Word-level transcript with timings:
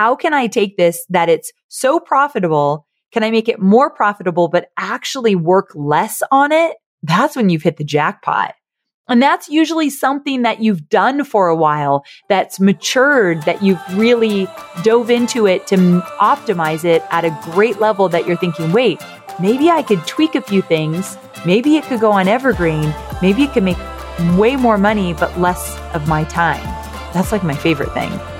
how 0.00 0.16
can 0.16 0.32
I 0.32 0.46
take 0.46 0.78
this 0.78 1.04
that 1.10 1.28
it's 1.28 1.52
so 1.68 2.00
profitable? 2.00 2.86
Can 3.12 3.22
I 3.22 3.30
make 3.30 3.50
it 3.50 3.60
more 3.60 3.90
profitable, 3.90 4.48
but 4.48 4.70
actually 4.78 5.34
work 5.34 5.72
less 5.74 6.22
on 6.30 6.52
it? 6.52 6.78
That's 7.02 7.36
when 7.36 7.50
you've 7.50 7.64
hit 7.64 7.76
the 7.76 7.84
jackpot. 7.84 8.54
And 9.08 9.22
that's 9.22 9.50
usually 9.50 9.90
something 9.90 10.40
that 10.40 10.62
you've 10.62 10.88
done 10.88 11.22
for 11.22 11.48
a 11.48 11.54
while, 11.54 12.02
that's 12.30 12.58
matured, 12.58 13.42
that 13.42 13.62
you've 13.62 13.78
really 13.92 14.48
dove 14.82 15.10
into 15.10 15.46
it 15.46 15.66
to 15.66 15.76
optimize 16.18 16.82
it 16.82 17.02
at 17.10 17.26
a 17.26 17.38
great 17.52 17.78
level 17.78 18.08
that 18.08 18.26
you're 18.26 18.38
thinking, 18.38 18.72
wait, 18.72 19.02
maybe 19.38 19.68
I 19.68 19.82
could 19.82 20.06
tweak 20.06 20.34
a 20.34 20.40
few 20.40 20.62
things. 20.62 21.18
Maybe 21.44 21.76
it 21.76 21.84
could 21.84 22.00
go 22.00 22.10
on 22.10 22.26
evergreen. 22.26 22.94
Maybe 23.20 23.42
it 23.42 23.52
could 23.52 23.64
make 23.64 23.76
way 24.38 24.56
more 24.56 24.78
money, 24.78 25.12
but 25.12 25.38
less 25.38 25.78
of 25.92 26.08
my 26.08 26.24
time. 26.24 26.64
That's 27.12 27.32
like 27.32 27.44
my 27.44 27.54
favorite 27.54 27.92
thing. 27.92 28.39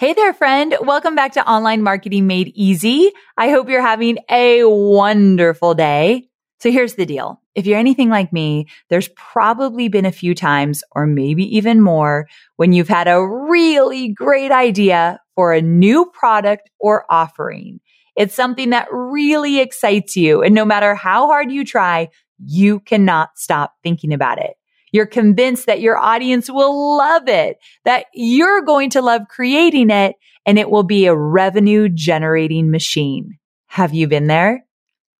Hey 0.00 0.14
there, 0.14 0.32
friend. 0.32 0.74
Welcome 0.80 1.14
back 1.14 1.32
to 1.32 1.46
Online 1.46 1.82
Marketing 1.82 2.26
Made 2.26 2.52
Easy. 2.54 3.12
I 3.36 3.50
hope 3.50 3.68
you're 3.68 3.82
having 3.82 4.16
a 4.30 4.64
wonderful 4.64 5.74
day. 5.74 6.30
So 6.58 6.70
here's 6.70 6.94
the 6.94 7.04
deal. 7.04 7.42
If 7.54 7.66
you're 7.66 7.78
anything 7.78 8.08
like 8.08 8.32
me, 8.32 8.68
there's 8.88 9.08
probably 9.08 9.88
been 9.88 10.06
a 10.06 10.10
few 10.10 10.34
times 10.34 10.82
or 10.92 11.06
maybe 11.06 11.44
even 11.54 11.82
more 11.82 12.28
when 12.56 12.72
you've 12.72 12.88
had 12.88 13.08
a 13.08 13.22
really 13.22 14.08
great 14.08 14.50
idea 14.50 15.20
for 15.34 15.52
a 15.52 15.60
new 15.60 16.10
product 16.14 16.70
or 16.78 17.04
offering. 17.10 17.80
It's 18.16 18.34
something 18.34 18.70
that 18.70 18.88
really 18.90 19.60
excites 19.60 20.16
you. 20.16 20.42
And 20.42 20.54
no 20.54 20.64
matter 20.64 20.94
how 20.94 21.26
hard 21.26 21.52
you 21.52 21.62
try, 21.62 22.08
you 22.42 22.80
cannot 22.80 23.36
stop 23.36 23.74
thinking 23.82 24.14
about 24.14 24.38
it. 24.38 24.56
You're 24.92 25.06
convinced 25.06 25.66
that 25.66 25.80
your 25.80 25.98
audience 25.98 26.50
will 26.50 26.96
love 26.96 27.28
it, 27.28 27.58
that 27.84 28.06
you're 28.14 28.62
going 28.62 28.90
to 28.90 29.02
love 29.02 29.22
creating 29.28 29.90
it, 29.90 30.16
and 30.46 30.58
it 30.58 30.70
will 30.70 30.82
be 30.82 31.06
a 31.06 31.14
revenue 31.14 31.88
generating 31.88 32.70
machine. 32.70 33.38
Have 33.66 33.94
you 33.94 34.08
been 34.08 34.26
there? 34.26 34.64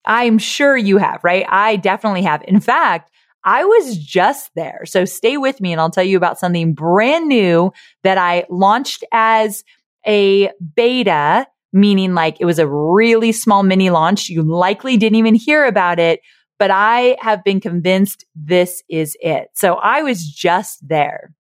I'm 0.04 0.38
sure 0.38 0.76
you 0.76 0.98
have, 0.98 1.20
right? 1.22 1.44
I 1.48 1.76
definitely 1.76 2.22
have. 2.22 2.42
In 2.48 2.60
fact, 2.60 3.10
I 3.44 3.64
was 3.64 3.96
just 3.96 4.50
there. 4.54 4.82
So 4.84 5.04
stay 5.04 5.36
with 5.36 5.60
me 5.60 5.72
and 5.72 5.80
I'll 5.80 5.90
tell 5.90 6.04
you 6.04 6.16
about 6.16 6.38
something 6.38 6.74
brand 6.74 7.28
new 7.28 7.72
that 8.02 8.18
I 8.18 8.44
launched 8.50 9.04
as 9.12 9.64
a 10.06 10.50
beta, 10.74 11.46
meaning 11.72 12.14
like 12.14 12.38
it 12.40 12.44
was 12.44 12.58
a 12.58 12.66
really 12.68 13.32
small 13.32 13.62
mini 13.62 13.90
launch. 13.90 14.28
You 14.28 14.42
likely 14.42 14.96
didn't 14.96 15.16
even 15.16 15.34
hear 15.34 15.64
about 15.64 15.98
it, 15.98 16.20
but 16.60 16.70
I 16.70 17.16
have 17.20 17.42
been 17.42 17.58
convinced 17.58 18.26
this 18.36 18.82
is 18.90 19.16
it. 19.20 19.48
So 19.54 19.76
I 19.76 20.02
was 20.02 20.28
just 20.28 20.86
there. 20.86 21.34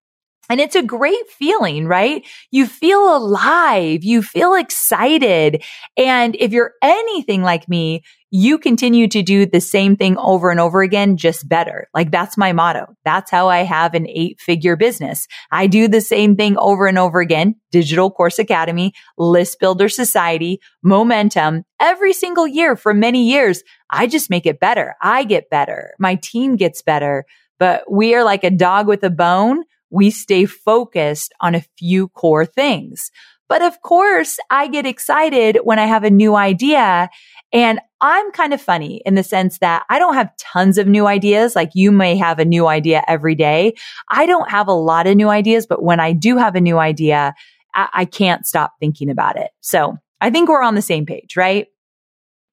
And 0.49 0.61
it's 0.61 0.77
a 0.77 0.83
great 0.83 1.29
feeling, 1.31 1.87
right? 1.87 2.27
You 2.51 2.67
feel 2.67 3.17
alive. 3.17 4.05
You 4.05 4.23
feel 4.23 4.55
excited. 4.55 5.63
And 5.97 6.37
if 6.37 6.53
you're 6.53 6.73
anything 6.83 7.43
like 7.43 7.69
me, 7.69 8.03
you 8.31 8.59
continue 8.59 9.09
to 9.09 9.23
do 9.23 9.47
the 9.47 9.61
same 9.61 9.97
thing 9.97 10.17
over 10.19 10.51
and 10.51 10.59
over 10.59 10.83
again, 10.83 11.17
just 11.17 11.49
better. 11.49 11.89
Like 11.95 12.11
that's 12.11 12.37
my 12.37 12.53
motto. 12.53 12.87
That's 13.05 13.31
how 13.31 13.49
I 13.49 13.59
have 13.59 13.95
an 13.95 14.07
eight 14.09 14.41
figure 14.41 14.77
business. 14.77 15.27
I 15.53 15.67
do 15.67 15.89
the 15.89 16.01
same 16.01 16.37
thing 16.37 16.57
over 16.59 16.87
and 16.87 16.99
over 16.99 17.21
again. 17.21 17.55
Digital 17.71 18.11
Course 18.11 18.39
Academy, 18.39 18.93
List 19.17 19.61
Builder 19.61 19.89
Society, 19.89 20.61
Momentum. 20.83 21.65
Every 21.81 22.13
single 22.13 22.47
year 22.47 22.77
for 22.77 22.93
many 22.93 23.29
years, 23.29 23.63
I 23.91 24.07
just 24.07 24.29
make 24.29 24.45
it 24.45 24.61
better. 24.61 24.97
I 25.01 25.25
get 25.25 25.49
better. 25.49 25.95
My 25.99 26.17
team 26.17 26.57
gets 26.57 26.83
better, 26.83 27.25
but 27.59 27.91
we 27.91 28.15
are 28.15 28.25
like 28.25 28.45
a 28.45 28.51
dog 28.51 28.89
with 28.89 29.05
a 29.05 29.11
bone 29.11 29.63
we 29.91 30.11
stay 30.11 30.45
focused 30.45 31.33
on 31.41 31.55
a 31.55 31.65
few 31.79 32.09
core 32.09 32.47
things. 32.47 33.11
But 33.49 33.63
of 33.63 33.81
course, 33.83 34.39
I 34.51 34.67
get 34.69 34.87
excited 34.87 35.59
when 35.63 35.79
I 35.79 35.87
have 35.87 36.05
a 36.05 36.11
new 36.11 36.35
idea. 36.35 37.09
And 37.53 37.81
I'm 38.01 38.33
kind 38.33 38.53
of 38.53 38.61
funny 38.61 39.01
in 39.07 39.15
the 39.15 39.23
sense 39.23 39.59
that 39.59 39.85
I 39.89 39.99
don't 39.99 40.15
have 40.15 40.37
tons 40.37 40.79
of 40.79 40.89
new 40.89 41.07
ideas. 41.07 41.55
Like 41.55 41.71
you 41.75 41.93
may 41.93 42.17
have 42.17 42.39
a 42.39 42.45
new 42.45 42.67
idea 42.67 43.05
every 43.07 43.35
day. 43.35 43.75
I 44.11 44.27
don't 44.27 44.51
have 44.51 44.69
a 44.69 44.73
lot 44.73 45.07
of 45.07 45.17
new 45.17 45.29
ideas, 45.29 45.67
but 45.67 45.83
when 45.83 46.01
I 46.01 46.13
do 46.13 46.37
have 46.37 46.57
a 46.57 46.61
new 46.61 46.79
idea, 46.79 47.35
I, 47.75 47.89
I 47.93 48.05
can't 48.05 48.47
stop 48.47 48.73
thinking 48.81 49.11
about 49.11 49.37
it. 49.37 49.51
So 49.61 49.97
I 50.21 50.31
think 50.31 50.49
we're 50.49 50.63
on 50.63 50.75
the 50.75 50.83
same 50.83 51.07
page, 51.07 51.37
right? 51.37 51.69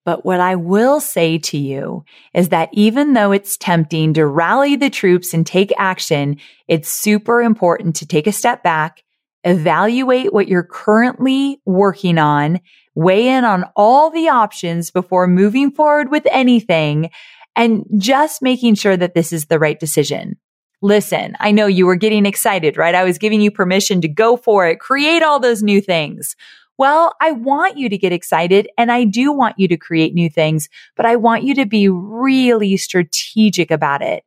But 0.06 0.26
what 0.26 0.40
I 0.40 0.56
will 0.56 1.00
say 1.00 1.38
to 1.38 1.58
you 1.58 2.04
is 2.34 2.50
that 2.50 2.70
even 2.74 3.14
though 3.14 3.32
it's 3.32 3.58
tempting 3.58 4.14
to 4.16 4.26
rally 4.26 4.76
the 4.76 4.90
troops 4.90 5.34
and 5.34 5.48
take 5.48 5.72
action, 5.78 6.38
it's 6.68 6.92
super 6.92 7.42
important 7.42 7.96
to 7.98 8.06
take 8.06 8.28
a 8.28 8.34
step 8.34 8.64
back, 8.64 9.02
evaluate 9.44 10.34
what 10.34 10.48
you're 10.48 10.64
currently 10.64 11.62
working 11.66 12.18
on, 12.18 12.60
weigh 12.96 13.28
in 13.30 13.46
on 13.46 13.66
all 13.76 14.10
the 14.10 14.30
options 14.30 14.92
before 14.92 15.28
moving 15.28 15.72
forward 15.72 16.12
with 16.12 16.28
anything 16.32 17.10
and 17.56 17.86
just 17.98 18.42
making 18.42 18.76
sure 18.76 18.98
that 18.98 19.14
this 19.14 19.32
is 19.32 19.46
the 19.46 19.60
right 19.60 19.80
decision. 19.80 20.38
Listen, 20.82 21.38
I 21.40 21.52
know 21.52 21.66
you 21.66 21.86
were 21.86 21.96
getting 21.96 22.26
excited, 22.26 22.76
right? 22.76 22.94
I 22.94 23.06
was 23.06 23.18
giving 23.18 23.40
you 23.40 23.52
permission 23.52 24.02
to 24.02 24.10
go 24.10 24.36
for 24.36 24.68
it, 24.68 24.82
create 24.82 25.24
all 25.24 25.40
those 25.40 25.64
new 25.64 25.80
things. 25.80 26.36
Well, 26.78 27.14
I 27.22 27.32
want 27.32 27.78
you 27.78 27.88
to 27.90 27.98
get 27.98 28.12
excited 28.12 28.68
and 28.78 28.92
I 28.92 29.04
do 29.04 29.32
want 29.32 29.60
you 29.60 29.68
to 29.68 29.78
create 29.78 30.14
new 30.14 30.30
things, 30.30 30.70
but 30.96 31.06
I 31.06 31.16
want 31.16 31.44
you 31.44 31.54
to 31.56 31.66
be 31.66 31.88
really 31.88 32.78
strategic 32.78 33.70
about 33.70 34.02
it. 34.02 34.24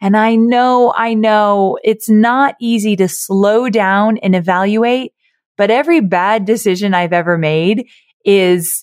And 0.00 0.16
I 0.16 0.34
know, 0.34 0.94
I 0.96 1.12
know 1.12 1.78
it's 1.84 2.08
not 2.08 2.54
easy 2.60 2.96
to 2.96 3.08
slow 3.08 3.68
down 3.68 4.16
and 4.18 4.34
evaluate, 4.34 5.12
but 5.58 5.70
every 5.70 6.00
bad 6.00 6.46
decision 6.46 6.94
I've 6.94 7.12
ever 7.12 7.36
made 7.36 7.86
is 8.24 8.82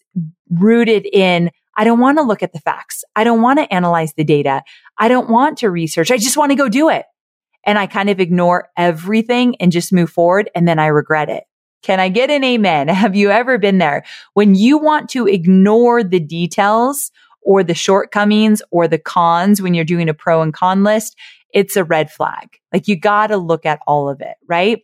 rooted 0.49 1.07
in 1.11 1.49
I 1.79 1.83
don't 1.83 1.99
want 1.99 2.17
to 2.17 2.23
look 2.23 2.41
at 2.41 2.53
the 2.53 2.59
facts. 2.59 3.03
I 3.15 3.23
don't 3.23 3.43
want 3.43 3.59
to 3.59 3.71
analyze 3.71 4.13
the 4.13 4.23
data. 4.23 4.63
I 4.97 5.07
don't 5.07 5.29
want 5.29 5.59
to 5.59 5.69
research. 5.69 6.09
I 6.09 6.17
just 6.17 6.35
want 6.35 6.51
to 6.51 6.55
go 6.55 6.67
do 6.67 6.89
it. 6.89 7.05
And 7.63 7.77
I 7.77 7.85
kind 7.85 8.09
of 8.09 8.19
ignore 8.19 8.69
everything 8.75 9.55
and 9.57 9.71
just 9.71 9.93
move 9.93 10.09
forward. 10.09 10.49
And 10.55 10.67
then 10.67 10.79
I 10.79 10.87
regret 10.87 11.29
it. 11.29 11.43
Can 11.83 11.99
I 11.99 12.09
get 12.09 12.29
an 12.29 12.43
amen? 12.43 12.87
Have 12.89 13.15
you 13.15 13.31
ever 13.31 13.57
been 13.57 13.77
there 13.77 14.03
when 14.33 14.55
you 14.55 14.77
want 14.77 15.09
to 15.11 15.27
ignore 15.27 16.03
the 16.03 16.19
details 16.19 17.11
or 17.41 17.63
the 17.63 17.73
shortcomings 17.73 18.61
or 18.71 18.87
the 18.87 18.97
cons 18.97 19.61
when 19.61 19.73
you're 19.73 19.85
doing 19.85 20.09
a 20.09 20.13
pro 20.13 20.41
and 20.41 20.53
con 20.53 20.83
list? 20.83 21.15
It's 21.53 21.77
a 21.77 21.83
red 21.83 22.11
flag. 22.11 22.49
Like 22.73 22.87
you 22.87 22.99
got 22.99 23.27
to 23.27 23.37
look 23.37 23.65
at 23.65 23.79
all 23.87 24.09
of 24.09 24.21
it, 24.21 24.35
right? 24.47 24.83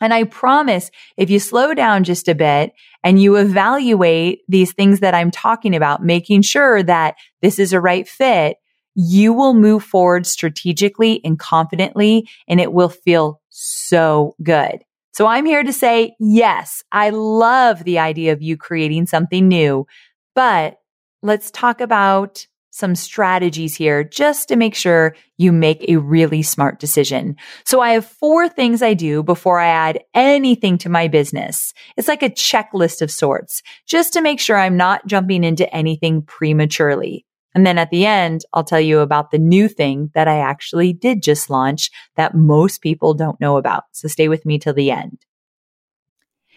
And 0.00 0.14
I 0.14 0.24
promise 0.24 0.90
if 1.16 1.28
you 1.28 1.40
slow 1.40 1.74
down 1.74 2.04
just 2.04 2.28
a 2.28 2.34
bit 2.34 2.72
and 3.02 3.20
you 3.20 3.36
evaluate 3.36 4.42
these 4.48 4.72
things 4.72 5.00
that 5.00 5.14
I'm 5.14 5.30
talking 5.30 5.74
about, 5.74 6.04
making 6.04 6.42
sure 6.42 6.82
that 6.84 7.16
this 7.42 7.58
is 7.58 7.72
a 7.72 7.80
right 7.80 8.08
fit, 8.08 8.58
you 8.94 9.32
will 9.32 9.54
move 9.54 9.84
forward 9.84 10.26
strategically 10.26 11.20
and 11.24 11.38
confidently 11.38 12.28
and 12.48 12.60
it 12.60 12.72
will 12.72 12.88
feel 12.88 13.40
so 13.48 14.34
good. 14.42 14.84
So 15.12 15.26
I'm 15.26 15.46
here 15.46 15.62
to 15.62 15.72
say, 15.72 16.14
yes, 16.20 16.82
I 16.92 17.10
love 17.10 17.84
the 17.84 17.98
idea 17.98 18.32
of 18.32 18.42
you 18.42 18.56
creating 18.56 19.06
something 19.06 19.48
new, 19.48 19.86
but 20.34 20.76
let's 21.22 21.50
talk 21.50 21.80
about 21.80 22.46
some 22.70 22.94
strategies 22.94 23.74
here 23.74 24.04
just 24.04 24.48
to 24.48 24.56
make 24.56 24.74
sure 24.74 25.16
you 25.36 25.50
make 25.50 25.84
a 25.88 25.96
really 25.96 26.42
smart 26.42 26.78
decision. 26.78 27.36
So 27.64 27.80
I 27.80 27.90
have 27.92 28.06
four 28.06 28.48
things 28.48 28.82
I 28.82 28.94
do 28.94 29.22
before 29.22 29.58
I 29.58 29.66
add 29.66 30.00
anything 30.14 30.78
to 30.78 30.88
my 30.88 31.08
business. 31.08 31.72
It's 31.96 32.08
like 32.08 32.22
a 32.22 32.30
checklist 32.30 33.02
of 33.02 33.10
sorts 33.10 33.62
just 33.86 34.12
to 34.12 34.22
make 34.22 34.38
sure 34.38 34.56
I'm 34.56 34.76
not 34.76 35.06
jumping 35.06 35.42
into 35.42 35.72
anything 35.74 36.22
prematurely. 36.22 37.26
And 37.54 37.66
then 37.66 37.78
at 37.78 37.90
the 37.90 38.06
end, 38.06 38.42
I'll 38.52 38.64
tell 38.64 38.80
you 38.80 39.00
about 39.00 39.30
the 39.30 39.38
new 39.38 39.68
thing 39.68 40.10
that 40.14 40.28
I 40.28 40.38
actually 40.38 40.92
did 40.92 41.22
just 41.22 41.50
launch 41.50 41.90
that 42.16 42.34
most 42.34 42.82
people 42.82 43.14
don't 43.14 43.40
know 43.40 43.56
about. 43.56 43.84
So 43.92 44.06
stay 44.08 44.28
with 44.28 44.44
me 44.44 44.58
till 44.58 44.74
the 44.74 44.90
end. 44.90 45.24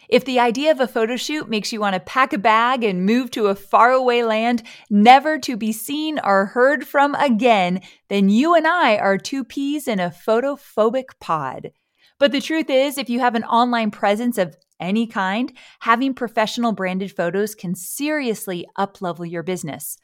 If 0.10 0.26
the 0.26 0.42
idea 0.42 0.72
of 0.72 0.82
a 0.82 0.90
photo 0.90 1.16
shoot 1.16 1.50
makes 1.50 1.72
you 1.72 1.80
want 1.80 1.94
to 1.94 2.02
pack 2.02 2.34
a 2.34 2.38
bag 2.38 2.84
and 2.84 3.06
move 3.06 3.32
to 3.32 3.48
a 3.48 3.56
faraway 3.56 4.24
land, 4.24 4.62
never 4.90 5.40
to 5.40 5.56
be 5.56 5.72
seen 5.72 6.20
or 6.22 6.48
heard 6.48 6.86
from 6.86 7.16
again, 7.16 7.80
then 8.10 8.30
you 8.30 8.54
and 8.54 8.68
I 8.68 8.98
are 8.98 9.18
two 9.18 9.46
peas 9.46 9.88
in 9.88 10.02
a 10.02 10.10
photophobic 10.10 11.18
pod. 11.22 11.72
But 12.20 12.34
the 12.34 12.42
truth 12.42 12.70
is, 12.70 12.98
if 12.98 13.10
you 13.10 13.22
have 13.22 13.36
an 13.36 13.46
online 13.46 13.90
presence 13.90 14.38
of 14.38 14.58
any 14.82 15.08
kind, 15.08 15.54
having 15.80 16.14
professional 16.14 16.74
branded 16.74 17.16
photos 17.16 17.56
can 17.56 17.74
seriously 17.74 18.68
uplevel 18.78 19.30
your 19.30 19.44
business. 19.44 19.98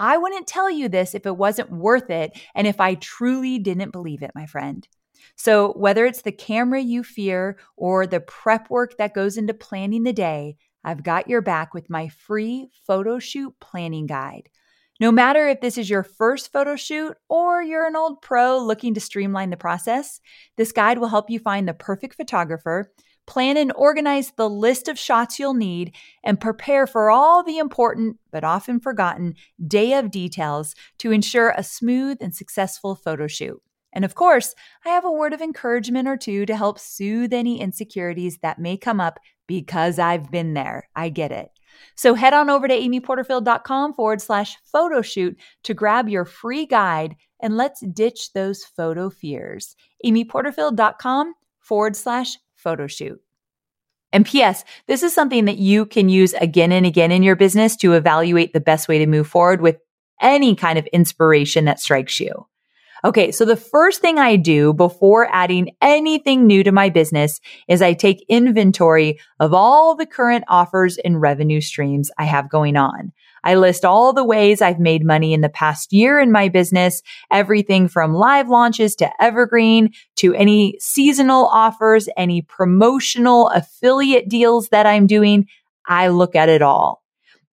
I 0.00 0.16
wouldn't 0.16 0.46
tell 0.46 0.70
you 0.70 0.88
this 0.88 1.14
if 1.14 1.26
it 1.26 1.36
wasn't 1.36 1.70
worth 1.70 2.08
it 2.08 2.32
and 2.54 2.66
if 2.66 2.80
I 2.80 2.94
truly 2.94 3.58
didn't 3.58 3.92
believe 3.92 4.22
it, 4.22 4.30
my 4.34 4.46
friend. 4.46 4.88
So, 5.36 5.72
whether 5.72 6.06
it's 6.06 6.22
the 6.22 6.32
camera 6.32 6.80
you 6.80 7.04
fear 7.04 7.58
or 7.76 8.06
the 8.06 8.20
prep 8.20 8.70
work 8.70 8.96
that 8.96 9.12
goes 9.12 9.36
into 9.36 9.52
planning 9.52 10.04
the 10.04 10.14
day, 10.14 10.56
I've 10.82 11.02
got 11.02 11.28
your 11.28 11.42
back 11.42 11.74
with 11.74 11.90
my 11.90 12.08
free 12.08 12.70
photo 12.86 13.18
shoot 13.18 13.54
planning 13.60 14.06
guide. 14.06 14.48
No 15.00 15.12
matter 15.12 15.46
if 15.48 15.60
this 15.60 15.76
is 15.76 15.90
your 15.90 16.02
first 16.02 16.50
photo 16.50 16.76
shoot 16.76 17.14
or 17.28 17.62
you're 17.62 17.86
an 17.86 17.96
old 17.96 18.22
pro 18.22 18.58
looking 18.58 18.94
to 18.94 19.00
streamline 19.00 19.50
the 19.50 19.56
process, 19.58 20.20
this 20.56 20.72
guide 20.72 20.96
will 20.96 21.08
help 21.08 21.28
you 21.28 21.38
find 21.38 21.68
the 21.68 21.74
perfect 21.74 22.14
photographer, 22.14 22.90
plan 23.26 23.56
and 23.56 23.72
organize 23.76 24.32
the 24.36 24.48
list 24.48 24.88
of 24.88 24.98
shots 24.98 25.38
you'll 25.38 25.54
need, 25.54 25.94
and 26.24 26.40
prepare 26.40 26.86
for 26.86 27.10
all 27.10 27.42
the 27.42 27.58
important 27.58 28.18
but 28.30 28.44
often 28.44 28.80
forgotten 28.80 29.34
day 29.66 29.94
of 29.94 30.10
details 30.10 30.74
to 30.98 31.12
ensure 31.12 31.54
a 31.56 31.62
smooth 31.62 32.18
and 32.20 32.34
successful 32.34 32.94
photo 32.94 33.26
shoot. 33.26 33.60
And 33.92 34.04
of 34.04 34.14
course, 34.14 34.54
I 34.84 34.90
have 34.90 35.04
a 35.04 35.10
word 35.10 35.32
of 35.32 35.40
encouragement 35.40 36.06
or 36.06 36.16
two 36.16 36.46
to 36.46 36.56
help 36.56 36.78
soothe 36.78 37.32
any 37.32 37.60
insecurities 37.60 38.38
that 38.38 38.58
may 38.58 38.76
come 38.76 39.00
up 39.00 39.18
because 39.46 39.98
I've 39.98 40.30
been 40.30 40.54
there. 40.54 40.88
I 40.94 41.08
get 41.08 41.32
it. 41.32 41.48
So 41.96 42.14
head 42.14 42.34
on 42.34 42.50
over 42.50 42.68
to 42.68 42.74
amyporterfield.com 42.74 43.94
forward 43.94 44.20
slash 44.20 44.56
photo 44.64 45.02
shoot 45.02 45.36
to 45.64 45.74
grab 45.74 46.08
your 46.08 46.24
free 46.24 46.66
guide 46.66 47.16
and 47.40 47.56
let's 47.56 47.80
ditch 47.80 48.32
those 48.32 48.64
photo 48.64 49.10
fears. 49.10 49.74
amyporterfield.com 50.04 51.34
forward 51.60 51.96
slash 51.96 52.36
photo 52.60 52.86
shoot. 52.86 53.20
And 54.12 54.26
P.S., 54.26 54.64
this 54.86 55.02
is 55.02 55.14
something 55.14 55.44
that 55.44 55.58
you 55.58 55.86
can 55.86 56.08
use 56.08 56.32
again 56.34 56.72
and 56.72 56.84
again 56.84 57.12
in 57.12 57.22
your 57.22 57.36
business 57.36 57.76
to 57.76 57.92
evaluate 57.92 58.52
the 58.52 58.60
best 58.60 58.88
way 58.88 58.98
to 58.98 59.06
move 59.06 59.28
forward 59.28 59.60
with 59.60 59.78
any 60.20 60.54
kind 60.54 60.78
of 60.78 60.86
inspiration 60.86 61.64
that 61.66 61.80
strikes 61.80 62.18
you. 62.20 62.46
Okay. 63.04 63.32
So 63.32 63.44
the 63.44 63.56
first 63.56 64.02
thing 64.02 64.18
I 64.18 64.36
do 64.36 64.74
before 64.74 65.26
adding 65.32 65.70
anything 65.80 66.46
new 66.46 66.62
to 66.62 66.72
my 66.72 66.90
business 66.90 67.40
is 67.66 67.80
I 67.80 67.94
take 67.94 68.24
inventory 68.28 69.18
of 69.38 69.54
all 69.54 69.96
the 69.96 70.06
current 70.06 70.44
offers 70.48 70.98
and 70.98 71.20
revenue 71.20 71.62
streams 71.62 72.10
I 72.18 72.24
have 72.24 72.50
going 72.50 72.76
on. 72.76 73.12
I 73.44 73.54
list 73.54 73.84
all 73.84 74.12
the 74.12 74.24
ways 74.24 74.60
I've 74.60 74.80
made 74.80 75.04
money 75.04 75.32
in 75.32 75.40
the 75.40 75.48
past 75.48 75.92
year 75.92 76.20
in 76.20 76.32
my 76.32 76.48
business, 76.48 77.02
everything 77.30 77.88
from 77.88 78.14
live 78.14 78.48
launches 78.48 78.94
to 78.96 79.10
evergreen 79.20 79.92
to 80.16 80.34
any 80.34 80.76
seasonal 80.78 81.46
offers, 81.46 82.08
any 82.16 82.42
promotional 82.42 83.48
affiliate 83.48 84.28
deals 84.28 84.68
that 84.68 84.86
I'm 84.86 85.06
doing. 85.06 85.46
I 85.86 86.08
look 86.08 86.36
at 86.36 86.48
it 86.48 86.62
all. 86.62 87.02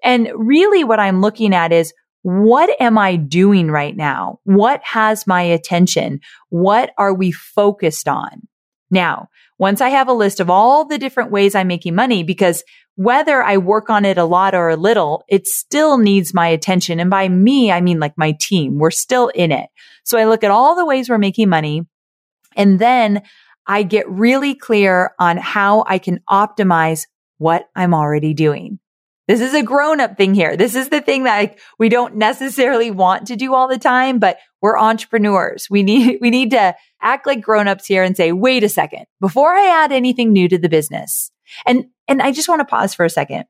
And 0.04 0.30
really 0.36 0.84
what 0.84 1.00
I'm 1.00 1.22
looking 1.22 1.54
at 1.54 1.72
is 1.72 1.94
what 2.22 2.70
am 2.82 2.98
I 2.98 3.16
doing 3.16 3.72
right 3.72 3.96
now? 3.96 4.40
What 4.44 4.82
has 4.84 5.28
my 5.28 5.42
attention? 5.42 6.20
What 6.50 6.92
are 6.98 7.14
we 7.14 7.32
focused 7.32 8.08
on? 8.08 8.48
Now, 8.92 9.30
once 9.60 9.82
I 9.82 9.90
have 9.90 10.08
a 10.08 10.14
list 10.14 10.40
of 10.40 10.50
all 10.50 10.86
the 10.86 10.98
different 10.98 11.32
ways 11.32 11.56
I'm 11.56 11.68
making 11.68 11.96
money, 11.96 12.24
because 12.24 12.64
whether 12.98 13.44
I 13.44 13.58
work 13.58 13.92
on 13.92 14.06
it 14.06 14.18
a 14.18 14.26
lot 14.26 14.56
or 14.56 14.70
a 14.70 14.76
little, 14.76 15.24
it 15.30 15.48
still 15.48 16.00
needs 16.00 16.34
my 16.34 16.48
attention. 16.48 17.00
And 17.00 17.12
by 17.12 17.30
me, 17.30 17.72
I 17.72 17.80
mean 17.80 18.00
like 18.00 18.18
my 18.18 18.34
team. 18.40 18.80
We're 18.80 18.92
still 18.92 19.28
in 19.30 19.52
it. 19.52 19.70
So 20.04 20.18
I 20.18 20.26
look 20.26 20.44
at 20.44 20.52
all 20.52 20.76
the 20.76 20.86
ways 20.86 21.08
we're 21.08 21.20
making 21.20 21.48
money 21.48 21.86
and 22.56 22.80
then 22.80 23.22
I 23.68 23.84
get 23.84 24.10
really 24.10 24.56
clear 24.56 25.12
on 25.20 25.38
how 25.38 25.84
I 25.88 26.00
can 26.00 26.22
optimize 26.28 27.06
what 27.38 27.70
I'm 27.76 27.94
already 27.94 28.34
doing. 28.34 28.80
This 29.28 29.42
is 29.42 29.54
a 29.54 29.62
grown 29.62 30.00
up 30.00 30.18
thing 30.18 30.34
here. 30.34 30.58
This 30.58 30.74
is 30.74 30.90
the 30.90 31.02
thing 31.02 31.26
that 31.26 31.60
we 31.78 31.90
don't 31.90 32.16
necessarily 32.16 32.90
want 32.90 33.28
to 33.28 33.36
do 33.36 33.54
all 33.54 33.68
the 33.68 33.78
time, 33.78 34.18
but 34.18 34.38
we're 34.60 34.80
entrepreneurs. 34.80 35.68
We 35.70 35.84
need, 35.84 36.18
we 36.22 36.32
need 36.32 36.50
to 36.52 36.76
act 37.02 37.28
like 37.28 37.42
grown 37.42 37.68
ups 37.68 37.86
here 37.86 38.02
and 38.02 38.18
say, 38.18 38.32
wait 38.32 38.64
a 38.64 38.70
second, 38.70 39.06
before 39.22 39.54
I 39.54 39.84
add 39.84 39.92
anything 39.92 40.34
new 40.34 40.50
to 40.50 40.58
the 40.58 40.70
business. 40.70 41.32
And, 41.66 41.86
and 42.08 42.22
I 42.22 42.32
just 42.32 42.50
want 42.50 42.60
to 42.62 42.66
pause 42.66 42.94
for 42.94 43.06
a 43.06 43.10
second. 43.10 43.46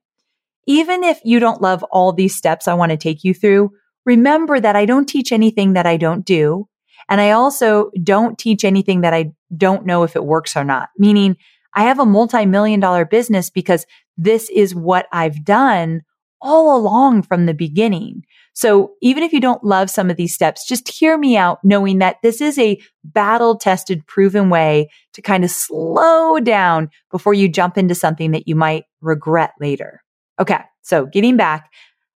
Even 0.65 1.03
if 1.03 1.19
you 1.23 1.39
don't 1.39 1.61
love 1.61 1.83
all 1.83 2.11
these 2.11 2.35
steps 2.35 2.67
I 2.67 2.73
want 2.73 2.91
to 2.91 2.97
take 2.97 3.23
you 3.23 3.33
through, 3.33 3.71
remember 4.05 4.59
that 4.59 4.75
I 4.75 4.85
don't 4.85 5.07
teach 5.07 5.31
anything 5.31 5.73
that 5.73 5.85
I 5.85 5.97
don't 5.97 6.25
do. 6.25 6.67
And 7.09 7.21
I 7.21 7.31
also 7.31 7.91
don't 8.03 8.37
teach 8.37 8.65
anything 8.65 9.01
that 9.01 9.13
I 9.13 9.31
don't 9.55 9.85
know 9.85 10.03
if 10.03 10.15
it 10.15 10.25
works 10.25 10.55
or 10.57 10.63
not. 10.63 10.89
Meaning 10.97 11.37
I 11.73 11.83
have 11.83 11.99
a 11.99 12.05
multi-million 12.05 12.79
dollar 12.79 13.05
business 13.05 13.49
because 13.49 13.85
this 14.17 14.49
is 14.49 14.73
what 14.73 15.07
I've 15.11 15.45
done 15.45 16.01
all 16.41 16.77
along 16.77 17.23
from 17.23 17.45
the 17.45 17.53
beginning. 17.53 18.23
So 18.53 18.93
even 19.01 19.23
if 19.23 19.33
you 19.33 19.39
don't 19.39 19.63
love 19.63 19.89
some 19.89 20.09
of 20.09 20.17
these 20.17 20.33
steps, 20.33 20.67
just 20.67 20.89
hear 20.89 21.17
me 21.17 21.37
out 21.37 21.59
knowing 21.63 21.99
that 21.99 22.17
this 22.23 22.41
is 22.41 22.57
a 22.57 22.79
battle 23.03 23.57
tested, 23.57 24.05
proven 24.07 24.49
way 24.49 24.89
to 25.13 25.21
kind 25.21 25.43
of 25.43 25.51
slow 25.51 26.39
down 26.39 26.89
before 27.11 27.33
you 27.33 27.49
jump 27.49 27.77
into 27.77 27.95
something 27.95 28.31
that 28.31 28.47
you 28.47 28.55
might 28.55 28.85
regret 29.01 29.51
later. 29.59 30.03
Okay. 30.39 30.61
So 30.81 31.05
getting 31.05 31.37
back, 31.37 31.71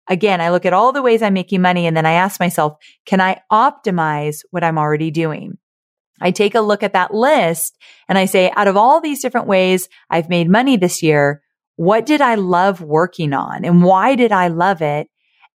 again, 0.09 0.41
I 0.41 0.51
look 0.51 0.67
at 0.67 0.73
all 0.73 0.93
the 0.93 1.03
ways 1.03 1.23
I'm 1.23 1.35
making 1.35 1.63
money 1.63 1.87
and 1.87 1.97
then 1.97 2.07
I 2.07 2.13
ask 2.13 2.39
myself, 2.41 2.77
can 3.05 3.21
I 3.21 3.41
optimize 3.51 4.45
what 4.51 4.65
I'm 4.65 4.79
already 4.79 5.11
doing? 5.11 5.59
I 6.21 6.31
take 6.31 6.55
a 6.55 6.61
look 6.61 6.83
at 6.83 6.93
that 6.95 7.15
list 7.15 7.77
and 8.09 8.19
I 8.19 8.25
say, 8.25 8.51
out 8.57 8.69
of 8.69 8.77
all 8.77 9.01
these 9.01 9.23
different 9.23 9.47
ways 9.47 9.89
I've 10.11 10.29
made 10.29 10.51
money 10.51 10.77
this 10.77 11.03
year, 11.03 11.43
what 11.79 12.07
did 12.07 12.21
I 12.21 12.35
love 12.35 12.81
working 12.83 13.33
on 13.33 13.65
and 13.65 13.85
why 13.85 14.17
did 14.17 14.33
I 14.33 14.49
love 14.49 14.83
it? 14.83 15.07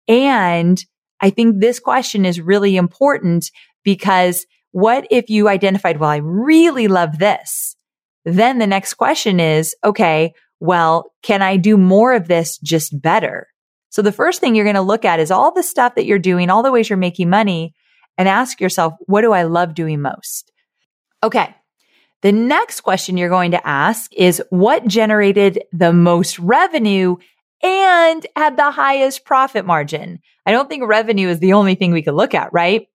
And 0.08 0.82
I 1.20 1.30
think 1.32 1.60
this 1.60 1.82
question 1.82 2.26
is 2.26 2.40
really 2.40 2.78
important 2.78 3.52
because 3.84 4.46
what 4.72 5.06
if 5.12 5.30
you 5.30 5.50
identified, 5.50 6.00
well, 6.00 6.10
I 6.10 6.22
really 6.24 6.88
love 6.88 7.20
this? 7.20 7.76
Then 8.24 8.60
the 8.60 8.68
next 8.68 8.94
question 8.94 9.42
is, 9.42 9.76
okay, 9.84 10.32
well, 10.62 11.12
can 11.24 11.42
I 11.42 11.58
do 11.58 11.76
more 11.76 12.14
of 12.14 12.30
this 12.30 12.58
just 12.60 13.02
better? 13.02 13.48
So 13.90 14.02
the 14.02 14.14
first 14.14 14.40
thing 14.40 14.56
you're 14.56 14.64
going 14.64 14.76
to 14.76 14.82
look 14.82 15.04
at 15.04 15.20
is 15.20 15.30
all 15.30 15.54
the 15.54 15.62
stuff 15.62 15.96
that 15.96 16.06
you're 16.06 16.20
doing, 16.20 16.50
all 16.50 16.64
the 16.64 16.72
ways 16.72 16.90
you're 16.90 16.96
making 16.96 17.30
money 17.30 17.74
and 18.18 18.30
ask 18.30 18.62
yourself, 18.62 18.94
what 19.08 19.24
do 19.24 19.34
I 19.34 19.44
love 19.44 19.74
doing 19.74 20.00
most? 20.02 20.54
Okay. 21.22 21.54
The 22.24 22.32
next 22.32 22.82
question 22.82 23.18
you're 23.18 23.28
going 23.28 23.52
to 23.52 23.68
ask 23.68 24.12
is 24.14 24.42
what 24.50 24.88
generated 24.88 25.66
the 25.74 25.92
most 25.92 26.40
revenue 26.40 27.18
and 27.62 28.26
had 28.38 28.56
the 28.56 28.72
highest 28.72 29.26
profit 29.26 29.66
margin? 29.66 30.20
I 30.46 30.54
don't 30.54 30.70
think 30.70 30.88
revenue 30.88 31.28
is 31.28 31.40
the 31.40 31.52
only 31.52 31.76
thing 31.76 31.92
we 31.92 32.02
could 32.02 32.14
look 32.14 32.34
at, 32.34 32.54
right? 32.54 32.88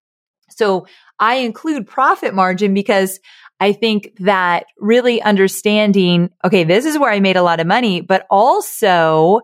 So 0.49 0.87
I 1.19 1.37
include 1.37 1.87
profit 1.87 2.35
margin 2.35 2.73
because 2.73 3.21
I 3.61 3.73
think 3.75 4.13
that 4.21 4.65
really 4.79 5.21
understanding, 5.21 6.31
okay, 6.43 6.65
this 6.65 6.87
is 6.87 6.99
where 6.99 7.13
I 7.13 7.21
made 7.21 7.37
a 7.37 7.43
lot 7.43 7.61
of 7.61 7.67
money, 7.67 8.01
but 8.01 8.27
also 8.31 9.41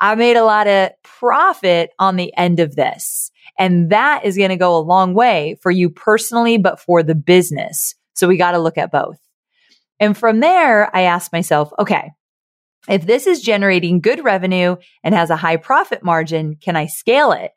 I 0.00 0.16
made 0.16 0.36
a 0.36 0.44
lot 0.44 0.66
of 0.66 0.90
profit 1.04 1.90
on 2.00 2.16
the 2.16 2.36
end 2.36 2.58
of 2.58 2.74
this. 2.74 3.30
And 3.56 3.90
that 3.90 4.24
is 4.24 4.36
going 4.36 4.50
to 4.50 4.56
go 4.56 4.76
a 4.76 4.80
long 4.80 5.14
way 5.14 5.58
for 5.60 5.70
you 5.70 5.90
personally, 5.90 6.58
but 6.58 6.80
for 6.80 7.04
the 7.04 7.14
business. 7.14 7.94
So 8.14 8.26
we 8.26 8.36
got 8.36 8.52
to 8.52 8.58
look 8.58 8.78
at 8.78 8.90
both. 8.90 9.18
And 10.00 10.16
from 10.16 10.40
there, 10.40 10.94
I 10.94 11.02
asked 11.02 11.32
myself, 11.32 11.72
okay, 11.78 12.12
if 12.88 13.06
this 13.06 13.26
is 13.26 13.42
generating 13.42 14.00
good 14.00 14.24
revenue 14.24 14.76
and 15.02 15.14
has 15.14 15.30
a 15.30 15.36
high 15.36 15.56
profit 15.56 16.02
margin, 16.02 16.56
can 16.56 16.76
I 16.76 16.86
scale 16.86 17.32
it? 17.32 17.52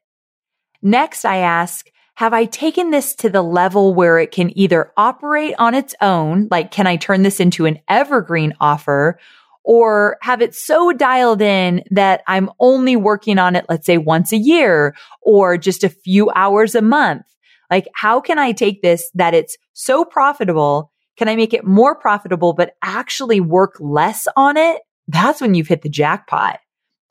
Next, 0.82 1.26
I 1.26 1.38
ask, 1.38 1.88
have 2.16 2.34
I 2.34 2.46
taken 2.46 2.92
this 2.92 3.16
to 3.16 3.30
the 3.30 3.42
level 3.42 3.94
where 3.94 4.20
it 4.20 4.32
can 4.32 4.58
either 4.58 4.92
operate 4.98 5.56
on 5.58 5.74
its 5.74 5.96
own? 6.02 6.48
Like, 6.52 6.72
can 6.72 6.88
I 6.88 6.98
turn 6.98 7.24
this 7.24 7.40
into 7.40 7.66
an 7.66 7.80
evergreen 7.88 8.54
offer? 8.60 9.18
or 9.64 10.18
have 10.22 10.42
it 10.42 10.56
so 10.56 10.92
dialed 10.92 11.42
in 11.42 11.84
that 11.92 12.24
I'm 12.28 12.50
only 12.60 12.96
working 12.96 13.38
on 13.38 13.56
it, 13.56 13.66
let's 13.70 13.86
say 13.86 13.98
once 13.98 14.32
a 14.32 14.38
year 14.38 14.96
or 15.22 15.58
just 15.58 15.84
a 15.84 15.90
few 15.90 16.32
hours 16.32 16.76
a 16.76 16.82
month. 16.82 17.24
Like, 17.70 17.88
how 17.96 18.20
can 18.20 18.40
I 18.40 18.52
take 18.52 18.82
this 18.82 19.10
that 19.14 19.34
it's 19.34 19.58
so 19.74 20.04
profitable? 20.04 20.91
Can 21.22 21.30
I 21.30 21.36
make 21.36 21.54
it 21.54 21.63
more 21.63 21.94
profitable, 21.94 22.54
but 22.54 22.74
actually 22.82 23.40
work 23.40 23.75
less 23.80 24.28
on 24.36 24.58
it? 24.58 24.82
That's 25.08 25.40
when 25.40 25.54
you've 25.54 25.68
hit 25.68 25.84
the 25.84 25.88
jackpot. 25.88 26.58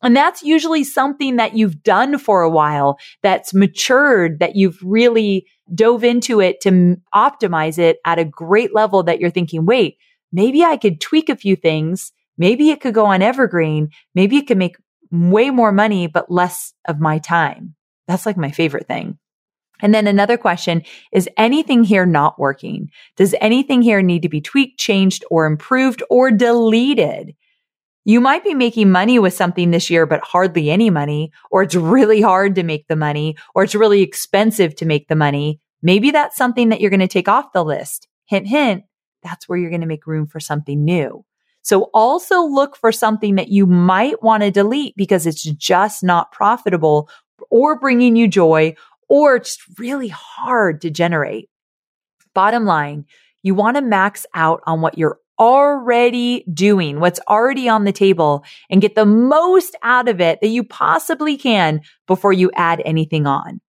And 0.02 0.16
that's 0.16 0.42
usually 0.42 0.82
something 0.82 1.36
that 1.36 1.56
you've 1.56 1.84
done 1.84 2.18
for 2.18 2.42
a 2.42 2.50
while 2.50 2.98
that's 3.22 3.54
matured, 3.54 4.40
that 4.40 4.56
you've 4.56 4.82
really 4.82 5.46
dove 5.72 6.02
into 6.02 6.40
it 6.40 6.60
to 6.62 6.96
optimize 7.14 7.78
it 7.78 7.98
at 8.04 8.18
a 8.18 8.24
great 8.24 8.74
level 8.74 9.04
that 9.04 9.20
you're 9.20 9.30
thinking, 9.30 9.64
wait, 9.64 9.96
maybe 10.32 10.64
I 10.64 10.76
could 10.76 11.00
tweak 11.00 11.28
a 11.28 11.36
few 11.36 11.54
things. 11.54 12.10
Maybe 12.36 12.70
it 12.70 12.80
could 12.80 12.94
go 12.94 13.06
on 13.06 13.22
evergreen. 13.22 13.90
Maybe 14.16 14.38
it 14.38 14.48
could 14.48 14.58
make 14.58 14.76
way 15.12 15.50
more 15.50 15.70
money, 15.70 16.08
but 16.08 16.32
less 16.32 16.72
of 16.88 16.98
my 16.98 17.20
time. 17.20 17.76
That's 18.08 18.26
like 18.26 18.36
my 18.36 18.50
favorite 18.50 18.88
thing. 18.88 19.19
And 19.82 19.94
then 19.94 20.06
another 20.06 20.36
question 20.36 20.82
is 21.12 21.28
anything 21.36 21.84
here 21.84 22.06
not 22.06 22.38
working? 22.38 22.90
Does 23.16 23.34
anything 23.40 23.82
here 23.82 24.02
need 24.02 24.22
to 24.22 24.28
be 24.28 24.40
tweaked, 24.40 24.78
changed, 24.78 25.24
or 25.30 25.46
improved 25.46 26.02
or 26.10 26.30
deleted? 26.30 27.34
You 28.04 28.20
might 28.20 28.44
be 28.44 28.54
making 28.54 28.90
money 28.90 29.18
with 29.18 29.34
something 29.34 29.70
this 29.70 29.90
year, 29.90 30.06
but 30.06 30.24
hardly 30.24 30.70
any 30.70 30.88
money, 30.88 31.32
or 31.50 31.62
it's 31.62 31.74
really 31.74 32.22
hard 32.22 32.54
to 32.54 32.62
make 32.62 32.88
the 32.88 32.96
money, 32.96 33.36
or 33.54 33.62
it's 33.62 33.74
really 33.74 34.00
expensive 34.00 34.74
to 34.76 34.86
make 34.86 35.08
the 35.08 35.16
money. 35.16 35.60
Maybe 35.82 36.10
that's 36.10 36.36
something 36.36 36.70
that 36.70 36.80
you're 36.80 36.90
going 36.90 37.00
to 37.00 37.08
take 37.08 37.28
off 37.28 37.52
the 37.52 37.64
list. 37.64 38.08
Hint, 38.24 38.46
hint. 38.46 38.84
That's 39.22 39.48
where 39.48 39.58
you're 39.58 39.70
going 39.70 39.82
to 39.82 39.86
make 39.86 40.06
room 40.06 40.26
for 40.26 40.40
something 40.40 40.82
new. 40.82 41.24
So 41.62 41.90
also 41.92 42.42
look 42.42 42.74
for 42.74 42.90
something 42.90 43.34
that 43.34 43.48
you 43.48 43.66
might 43.66 44.22
want 44.22 44.42
to 44.42 44.50
delete 44.50 44.96
because 44.96 45.26
it's 45.26 45.42
just 45.42 46.02
not 46.02 46.32
profitable 46.32 47.10
or 47.50 47.78
bringing 47.78 48.16
you 48.16 48.28
joy 48.28 48.74
or 49.10 49.40
just 49.40 49.60
really 49.78 50.08
hard 50.08 50.80
to 50.80 50.90
generate. 50.90 51.50
Bottom 52.32 52.64
line, 52.64 53.04
you 53.42 53.54
want 53.54 53.76
to 53.76 53.82
max 53.82 54.24
out 54.32 54.62
on 54.66 54.80
what 54.80 54.96
you're 54.96 55.18
already 55.38 56.44
doing, 56.52 57.00
what's 57.00 57.20
already 57.28 57.68
on 57.68 57.84
the 57.84 57.92
table 57.92 58.44
and 58.70 58.80
get 58.80 58.94
the 58.94 59.06
most 59.06 59.74
out 59.82 60.08
of 60.08 60.20
it 60.20 60.38
that 60.40 60.48
you 60.48 60.62
possibly 60.62 61.36
can 61.36 61.80
before 62.06 62.32
you 62.32 62.50
add 62.54 62.80
anything 62.84 63.26
on. 63.26 63.60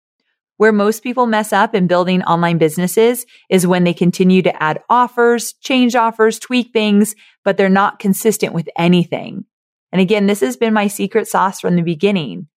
Where 0.57 0.73
most 0.73 1.01
people 1.01 1.25
mess 1.25 1.51
up 1.51 1.73
in 1.73 1.87
building 1.87 2.21
online 2.23 2.59
businesses 2.59 3.25
is 3.49 3.65
when 3.65 3.83
they 3.83 3.95
continue 3.95 4.43
to 4.43 4.61
add 4.61 4.83
offers, 4.89 5.53
change 5.53 5.95
offers, 5.95 6.37
tweak 6.37 6.71
things, 6.71 7.15
but 7.43 7.57
they're 7.57 7.69
not 7.69 7.97
consistent 7.97 8.53
with 8.53 8.69
anything. 8.77 9.45
And 9.91 9.99
again, 10.01 10.27
this 10.27 10.41
has 10.41 10.57
been 10.57 10.73
my 10.73 10.87
secret 10.87 11.27
sauce 11.27 11.59
from 11.59 11.77
the 11.77 11.81
beginning. 11.81 12.47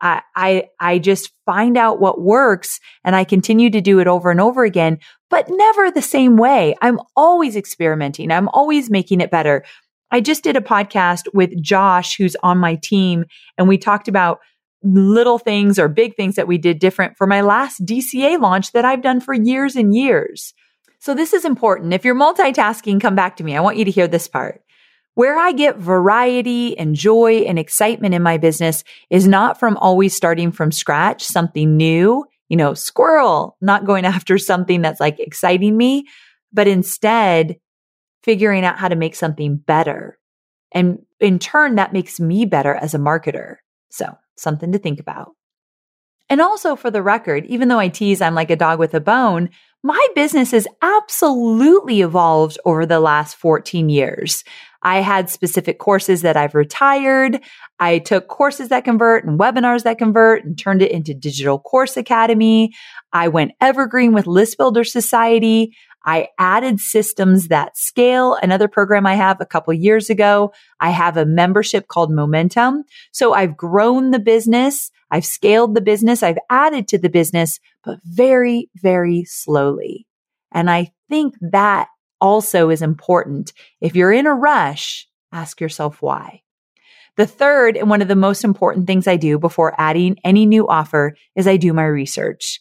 I, 0.00 0.22
I, 0.34 0.68
I 0.78 0.98
just 0.98 1.32
find 1.46 1.76
out 1.76 2.00
what 2.00 2.20
works 2.20 2.80
and 3.04 3.16
I 3.16 3.24
continue 3.24 3.70
to 3.70 3.80
do 3.80 3.98
it 3.98 4.06
over 4.06 4.30
and 4.30 4.40
over 4.40 4.64
again, 4.64 4.98
but 5.30 5.46
never 5.48 5.90
the 5.90 6.02
same 6.02 6.36
way. 6.36 6.74
I'm 6.82 7.00
always 7.16 7.56
experimenting. 7.56 8.30
I'm 8.30 8.48
always 8.48 8.90
making 8.90 9.20
it 9.20 9.30
better. 9.30 9.64
I 10.10 10.20
just 10.20 10.44
did 10.44 10.56
a 10.56 10.60
podcast 10.60 11.22
with 11.34 11.60
Josh, 11.60 12.16
who's 12.16 12.36
on 12.42 12.58
my 12.58 12.76
team, 12.76 13.24
and 13.58 13.66
we 13.66 13.78
talked 13.78 14.08
about 14.08 14.38
little 14.82 15.38
things 15.38 15.78
or 15.78 15.88
big 15.88 16.14
things 16.14 16.36
that 16.36 16.46
we 16.46 16.58
did 16.58 16.78
different 16.78 17.16
for 17.16 17.26
my 17.26 17.40
last 17.40 17.84
DCA 17.84 18.40
launch 18.40 18.72
that 18.72 18.84
I've 18.84 19.02
done 19.02 19.20
for 19.20 19.34
years 19.34 19.74
and 19.74 19.94
years. 19.94 20.54
So 21.00 21.14
this 21.14 21.32
is 21.32 21.44
important. 21.44 21.92
If 21.92 22.04
you're 22.04 22.14
multitasking, 22.14 23.00
come 23.00 23.14
back 23.14 23.36
to 23.36 23.44
me. 23.44 23.56
I 23.56 23.60
want 23.60 23.76
you 23.76 23.84
to 23.84 23.90
hear 23.90 24.08
this 24.08 24.28
part. 24.28 24.62
Where 25.16 25.38
I 25.38 25.52
get 25.52 25.78
variety 25.78 26.78
and 26.78 26.94
joy 26.94 27.38
and 27.48 27.58
excitement 27.58 28.14
in 28.14 28.22
my 28.22 28.36
business 28.36 28.84
is 29.08 29.26
not 29.26 29.58
from 29.58 29.78
always 29.78 30.14
starting 30.14 30.52
from 30.52 30.70
scratch, 30.70 31.24
something 31.24 31.74
new, 31.74 32.26
you 32.50 32.56
know, 32.58 32.74
squirrel, 32.74 33.56
not 33.62 33.86
going 33.86 34.04
after 34.14 34.36
something 34.36 34.82
that's 34.82 35.00
like 35.00 35.18
exciting 35.18 35.74
me, 35.74 36.06
but 36.52 36.68
instead 36.68 37.56
figuring 38.24 38.62
out 38.62 38.78
how 38.78 38.88
to 38.88 38.94
make 38.94 39.14
something 39.14 39.56
better. 39.56 40.18
And 40.72 40.98
in 41.18 41.38
turn, 41.38 41.76
that 41.76 41.94
makes 41.94 42.20
me 42.20 42.44
better 42.44 42.74
as 42.74 42.92
a 42.92 42.98
marketer. 42.98 43.56
So 43.88 44.18
something 44.36 44.70
to 44.72 44.78
think 44.78 45.00
about. 45.00 45.32
And 46.28 46.42
also 46.42 46.76
for 46.76 46.90
the 46.90 47.02
record, 47.02 47.46
even 47.46 47.68
though 47.68 47.78
I 47.78 47.88
tease 47.88 48.20
I'm 48.20 48.34
like 48.34 48.50
a 48.50 48.56
dog 48.56 48.78
with 48.78 48.92
a 48.92 49.00
bone, 49.00 49.48
my 49.82 50.06
business 50.14 50.50
has 50.50 50.66
absolutely 50.82 52.00
evolved 52.02 52.58
over 52.66 52.84
the 52.84 53.00
last 53.00 53.36
14 53.36 53.88
years. 53.88 54.44
I 54.86 55.00
had 55.00 55.28
specific 55.28 55.80
courses 55.80 56.22
that 56.22 56.36
I've 56.36 56.54
retired. 56.54 57.40
I 57.80 57.98
took 57.98 58.28
courses 58.28 58.68
that 58.68 58.84
convert 58.84 59.24
and 59.24 59.36
webinars 59.36 59.82
that 59.82 59.98
convert 59.98 60.44
and 60.44 60.56
turned 60.56 60.80
it 60.80 60.92
into 60.92 61.12
Digital 61.12 61.58
Course 61.58 61.96
Academy. 61.96 62.72
I 63.12 63.26
went 63.26 63.50
evergreen 63.60 64.12
with 64.12 64.28
List 64.28 64.56
Builder 64.56 64.84
Society. 64.84 65.76
I 66.04 66.28
added 66.38 66.78
systems 66.78 67.48
that 67.48 67.76
scale. 67.76 68.38
Another 68.40 68.68
program 68.68 69.08
I 69.08 69.16
have 69.16 69.40
a 69.40 69.44
couple 69.44 69.74
years 69.74 70.08
ago. 70.08 70.52
I 70.78 70.90
have 70.90 71.16
a 71.16 71.26
membership 71.26 71.88
called 71.88 72.12
Momentum. 72.12 72.84
So 73.10 73.32
I've 73.32 73.56
grown 73.56 74.12
the 74.12 74.20
business. 74.20 74.92
I've 75.10 75.26
scaled 75.26 75.74
the 75.74 75.80
business. 75.80 76.22
I've 76.22 76.38
added 76.48 76.86
to 76.88 76.98
the 76.98 77.10
business, 77.10 77.58
but 77.82 77.98
very, 78.04 78.70
very 78.76 79.24
slowly. 79.24 80.06
And 80.52 80.70
I 80.70 80.92
think 81.08 81.34
that 81.40 81.88
also 82.20 82.70
is 82.70 82.82
important. 82.82 83.52
If 83.80 83.96
you're 83.96 84.12
in 84.12 84.26
a 84.26 84.34
rush, 84.34 85.08
ask 85.32 85.60
yourself 85.60 86.02
why. 86.02 86.42
The 87.16 87.26
third 87.26 87.76
and 87.76 87.88
one 87.88 88.02
of 88.02 88.08
the 88.08 88.16
most 88.16 88.44
important 88.44 88.86
things 88.86 89.06
I 89.06 89.16
do 89.16 89.38
before 89.38 89.74
adding 89.78 90.18
any 90.22 90.44
new 90.44 90.68
offer 90.68 91.16
is 91.34 91.46
I 91.46 91.56
do 91.56 91.72
my 91.72 91.86
research. 91.86 92.60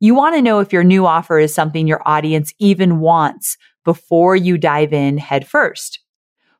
You 0.00 0.14
want 0.16 0.34
to 0.34 0.42
know 0.42 0.58
if 0.58 0.72
your 0.72 0.82
new 0.82 1.06
offer 1.06 1.38
is 1.38 1.54
something 1.54 1.86
your 1.86 2.02
audience 2.04 2.52
even 2.58 2.98
wants 2.98 3.56
before 3.84 4.34
you 4.34 4.58
dive 4.58 4.92
in 4.92 5.18
head 5.18 5.46
first. 5.46 6.00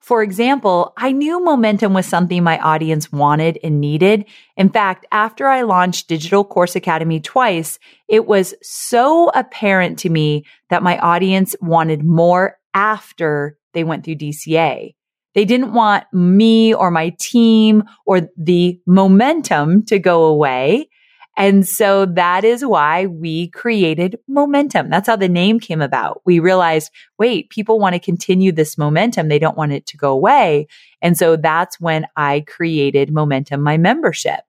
For 0.02 0.20
example, 0.24 0.92
I 0.96 1.12
knew 1.12 1.42
momentum 1.42 1.94
was 1.94 2.06
something 2.06 2.42
my 2.42 2.58
audience 2.58 3.12
wanted 3.12 3.58
and 3.62 3.80
needed. 3.80 4.24
In 4.56 4.68
fact, 4.68 5.06
after 5.12 5.46
I 5.46 5.62
launched 5.62 6.08
Digital 6.08 6.44
Course 6.44 6.74
Academy 6.74 7.20
twice, 7.20 7.78
it 8.08 8.26
was 8.26 8.52
so 8.62 9.28
apparent 9.28 10.00
to 10.00 10.10
me 10.10 10.44
that 10.70 10.82
my 10.82 10.98
audience 10.98 11.54
wanted 11.60 12.04
more 12.04 12.58
after 12.74 13.56
they 13.74 13.84
went 13.84 14.04
through 14.04 14.16
DCA. 14.16 14.96
They 15.34 15.44
didn't 15.44 15.72
want 15.72 16.04
me 16.12 16.74
or 16.74 16.90
my 16.90 17.14
team 17.20 17.84
or 18.04 18.28
the 18.36 18.80
momentum 18.86 19.84
to 19.86 20.00
go 20.00 20.24
away. 20.24 20.88
And 21.36 21.66
so 21.66 22.04
that 22.04 22.44
is 22.44 22.64
why 22.64 23.06
we 23.06 23.48
created 23.48 24.18
momentum. 24.28 24.90
That's 24.90 25.06
how 25.06 25.16
the 25.16 25.28
name 25.28 25.60
came 25.60 25.80
about. 25.80 26.20
We 26.26 26.40
realized, 26.40 26.90
wait, 27.18 27.48
people 27.48 27.78
want 27.78 27.94
to 27.94 28.00
continue 28.00 28.52
this 28.52 28.76
momentum. 28.76 29.28
They 29.28 29.38
don't 29.38 29.56
want 29.56 29.72
it 29.72 29.86
to 29.86 29.96
go 29.96 30.12
away. 30.12 30.66
And 31.00 31.16
so 31.16 31.36
that's 31.36 31.80
when 31.80 32.06
I 32.16 32.44
created 32.46 33.12
momentum, 33.12 33.62
my 33.62 33.78
membership. 33.78 34.40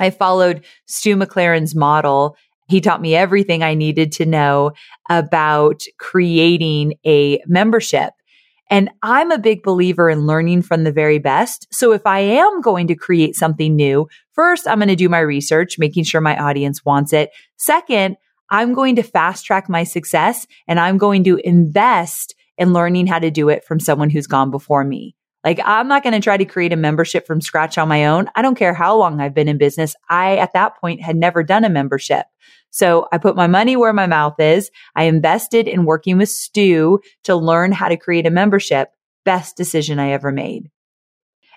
I 0.00 0.10
followed 0.10 0.64
Stu 0.86 1.16
McLaren's 1.16 1.74
model. 1.74 2.36
He 2.68 2.80
taught 2.80 3.02
me 3.02 3.14
everything 3.14 3.62
I 3.62 3.74
needed 3.74 4.12
to 4.12 4.26
know 4.26 4.72
about 5.10 5.82
creating 5.98 6.94
a 7.04 7.42
membership. 7.46 8.12
And 8.70 8.90
I'm 9.02 9.30
a 9.30 9.38
big 9.38 9.62
believer 9.62 10.10
in 10.10 10.26
learning 10.26 10.62
from 10.62 10.84
the 10.84 10.92
very 10.92 11.18
best. 11.18 11.66
So 11.72 11.92
if 11.92 12.06
I 12.06 12.20
am 12.20 12.60
going 12.60 12.86
to 12.88 12.94
create 12.94 13.34
something 13.34 13.74
new, 13.74 14.08
first, 14.32 14.68
I'm 14.68 14.78
going 14.78 14.88
to 14.88 14.96
do 14.96 15.08
my 15.08 15.20
research, 15.20 15.78
making 15.78 16.04
sure 16.04 16.20
my 16.20 16.36
audience 16.38 16.84
wants 16.84 17.12
it. 17.12 17.30
Second, 17.56 18.16
I'm 18.50 18.74
going 18.74 18.96
to 18.96 19.02
fast 19.02 19.44
track 19.44 19.68
my 19.68 19.84
success 19.84 20.46
and 20.66 20.78
I'm 20.80 20.98
going 20.98 21.24
to 21.24 21.40
invest 21.44 22.34
in 22.56 22.72
learning 22.72 23.06
how 23.06 23.18
to 23.18 23.30
do 23.30 23.48
it 23.48 23.64
from 23.64 23.80
someone 23.80 24.10
who's 24.10 24.26
gone 24.26 24.50
before 24.50 24.84
me. 24.84 25.14
Like 25.44 25.60
I'm 25.64 25.88
not 25.88 26.02
going 26.02 26.14
to 26.14 26.20
try 26.20 26.36
to 26.36 26.44
create 26.44 26.72
a 26.72 26.76
membership 26.76 27.26
from 27.26 27.40
scratch 27.40 27.78
on 27.78 27.88
my 27.88 28.06
own. 28.06 28.28
I 28.34 28.42
don't 28.42 28.56
care 28.56 28.74
how 28.74 28.96
long 28.96 29.20
I've 29.20 29.34
been 29.34 29.48
in 29.48 29.56
business. 29.56 29.94
I, 30.08 30.36
at 30.36 30.52
that 30.54 30.76
point, 30.80 31.00
had 31.00 31.16
never 31.16 31.42
done 31.42 31.64
a 31.64 31.70
membership. 31.70 32.26
So 32.70 33.08
I 33.12 33.18
put 33.18 33.36
my 33.36 33.46
money 33.46 33.76
where 33.76 33.92
my 33.92 34.06
mouth 34.06 34.38
is. 34.38 34.70
I 34.94 35.04
invested 35.04 35.68
in 35.68 35.84
working 35.84 36.18
with 36.18 36.28
Stu 36.28 37.00
to 37.24 37.34
learn 37.34 37.72
how 37.72 37.88
to 37.88 37.96
create 37.96 38.26
a 38.26 38.30
membership. 38.30 38.90
Best 39.24 39.56
decision 39.56 39.98
I 39.98 40.10
ever 40.10 40.30
made. 40.30 40.70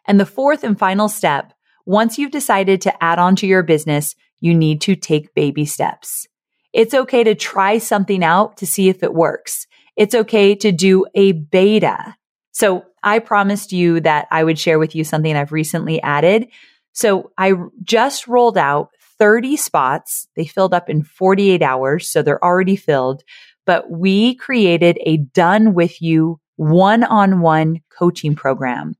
And 0.08 0.20
the 0.20 0.26
fourth 0.26 0.64
and 0.64 0.78
final 0.78 1.10
step, 1.10 1.54
once 1.86 2.18
you've 2.18 2.32
decided 2.32 2.82
to 2.82 3.04
add 3.04 3.20
on 3.20 3.36
to 3.38 3.48
your 3.48 3.64
business, 3.64 4.16
you 4.40 4.54
need 4.54 4.82
to 4.82 4.96
take 4.96 5.36
baby 5.36 5.66
steps. 5.66 6.28
It's 6.74 6.94
okay 6.94 7.24
to 7.24 7.36
try 7.36 7.78
something 7.78 8.24
out 8.24 8.58
to 8.58 8.66
see 8.66 8.90
if 8.90 9.04
it 9.04 9.14
works. 9.14 9.68
It's 9.98 10.16
okay 10.16 10.56
to 10.56 10.72
do 10.72 11.06
a 11.14 11.34
beta. 11.34 12.16
So 12.52 12.86
I 13.04 13.20
promised 13.20 13.72
you 13.72 14.00
that 14.02 14.28
I 14.32 14.44
would 14.44 14.58
share 14.58 14.80
with 14.80 14.96
you 14.96 15.04
something 15.04 15.36
I've 15.36 15.52
recently 15.52 16.02
added. 16.02 16.48
So 16.94 17.32
I 17.38 17.54
just 17.84 18.28
rolled 18.28 18.58
out 18.58 18.90
30 19.22 19.56
spots. 19.56 20.28
They 20.36 20.46
filled 20.46 20.74
up 20.74 20.90
in 20.90 21.04
48 21.04 21.62
hours, 21.62 22.10
so 22.10 22.24
they're 22.24 22.44
already 22.44 22.76
filled. 22.76 23.22
But 23.68 23.92
we 23.92 24.34
created 24.34 24.98
a 25.06 25.18
done 25.18 25.76
with 25.76 26.02
you 26.02 26.40
one 26.56 27.04
on 27.04 27.40
one 27.40 27.82
coaching 27.96 28.34
program. 28.34 28.96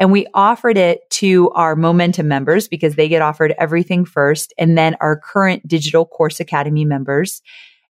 And 0.00 0.10
we 0.10 0.26
offered 0.34 0.76
it 0.76 1.08
to 1.10 1.50
our 1.50 1.76
momentum 1.76 2.26
members 2.26 2.66
because 2.66 2.96
they 2.96 3.08
get 3.08 3.22
offered 3.22 3.54
everything 3.56 4.04
first. 4.04 4.52
And 4.58 4.76
then 4.76 4.96
our 5.00 5.16
current 5.16 5.68
digital 5.68 6.04
course 6.04 6.40
academy 6.40 6.84
members. 6.84 7.40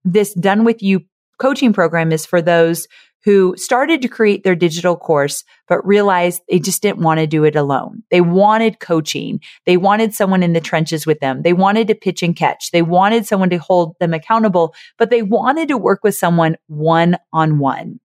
This 0.03 0.33
done 0.33 0.63
with 0.63 0.81
you 0.81 1.01
coaching 1.37 1.73
program 1.73 2.11
is 2.11 2.25
for 2.25 2.41
those 2.41 2.87
who 3.23 3.55
started 3.57 4.01
to 4.01 4.07
create 4.07 4.43
their 4.43 4.55
digital 4.55 4.95
course, 4.95 5.43
but 5.67 5.85
realized 5.85 6.41
they 6.49 6.59
just 6.59 6.81
didn't 6.81 7.03
want 7.03 7.19
to 7.19 7.27
do 7.27 7.43
it 7.43 7.55
alone. 7.55 8.03
They 8.09 8.21
wanted 8.21 8.79
coaching. 8.79 9.39
They 9.65 9.77
wanted 9.77 10.13
someone 10.13 10.43
in 10.43 10.53
the 10.53 10.61
trenches 10.61 11.05
with 11.05 11.19
them. 11.19 11.43
They 11.43 11.53
wanted 11.53 11.87
to 11.87 11.95
pitch 11.95 12.23
and 12.23 12.35
catch. 12.35 12.71
They 12.71 12.81
wanted 12.81 13.25
someone 13.25 13.49
to 13.51 13.57
hold 13.57 13.95
them 13.99 14.13
accountable, 14.13 14.73
but 14.97 15.09
they 15.09 15.21
wanted 15.21 15.67
to 15.67 15.77
work 15.77 16.03
with 16.03 16.15
someone 16.15 16.57
one 16.67 17.17
on 17.31 17.59
one. 17.59 17.99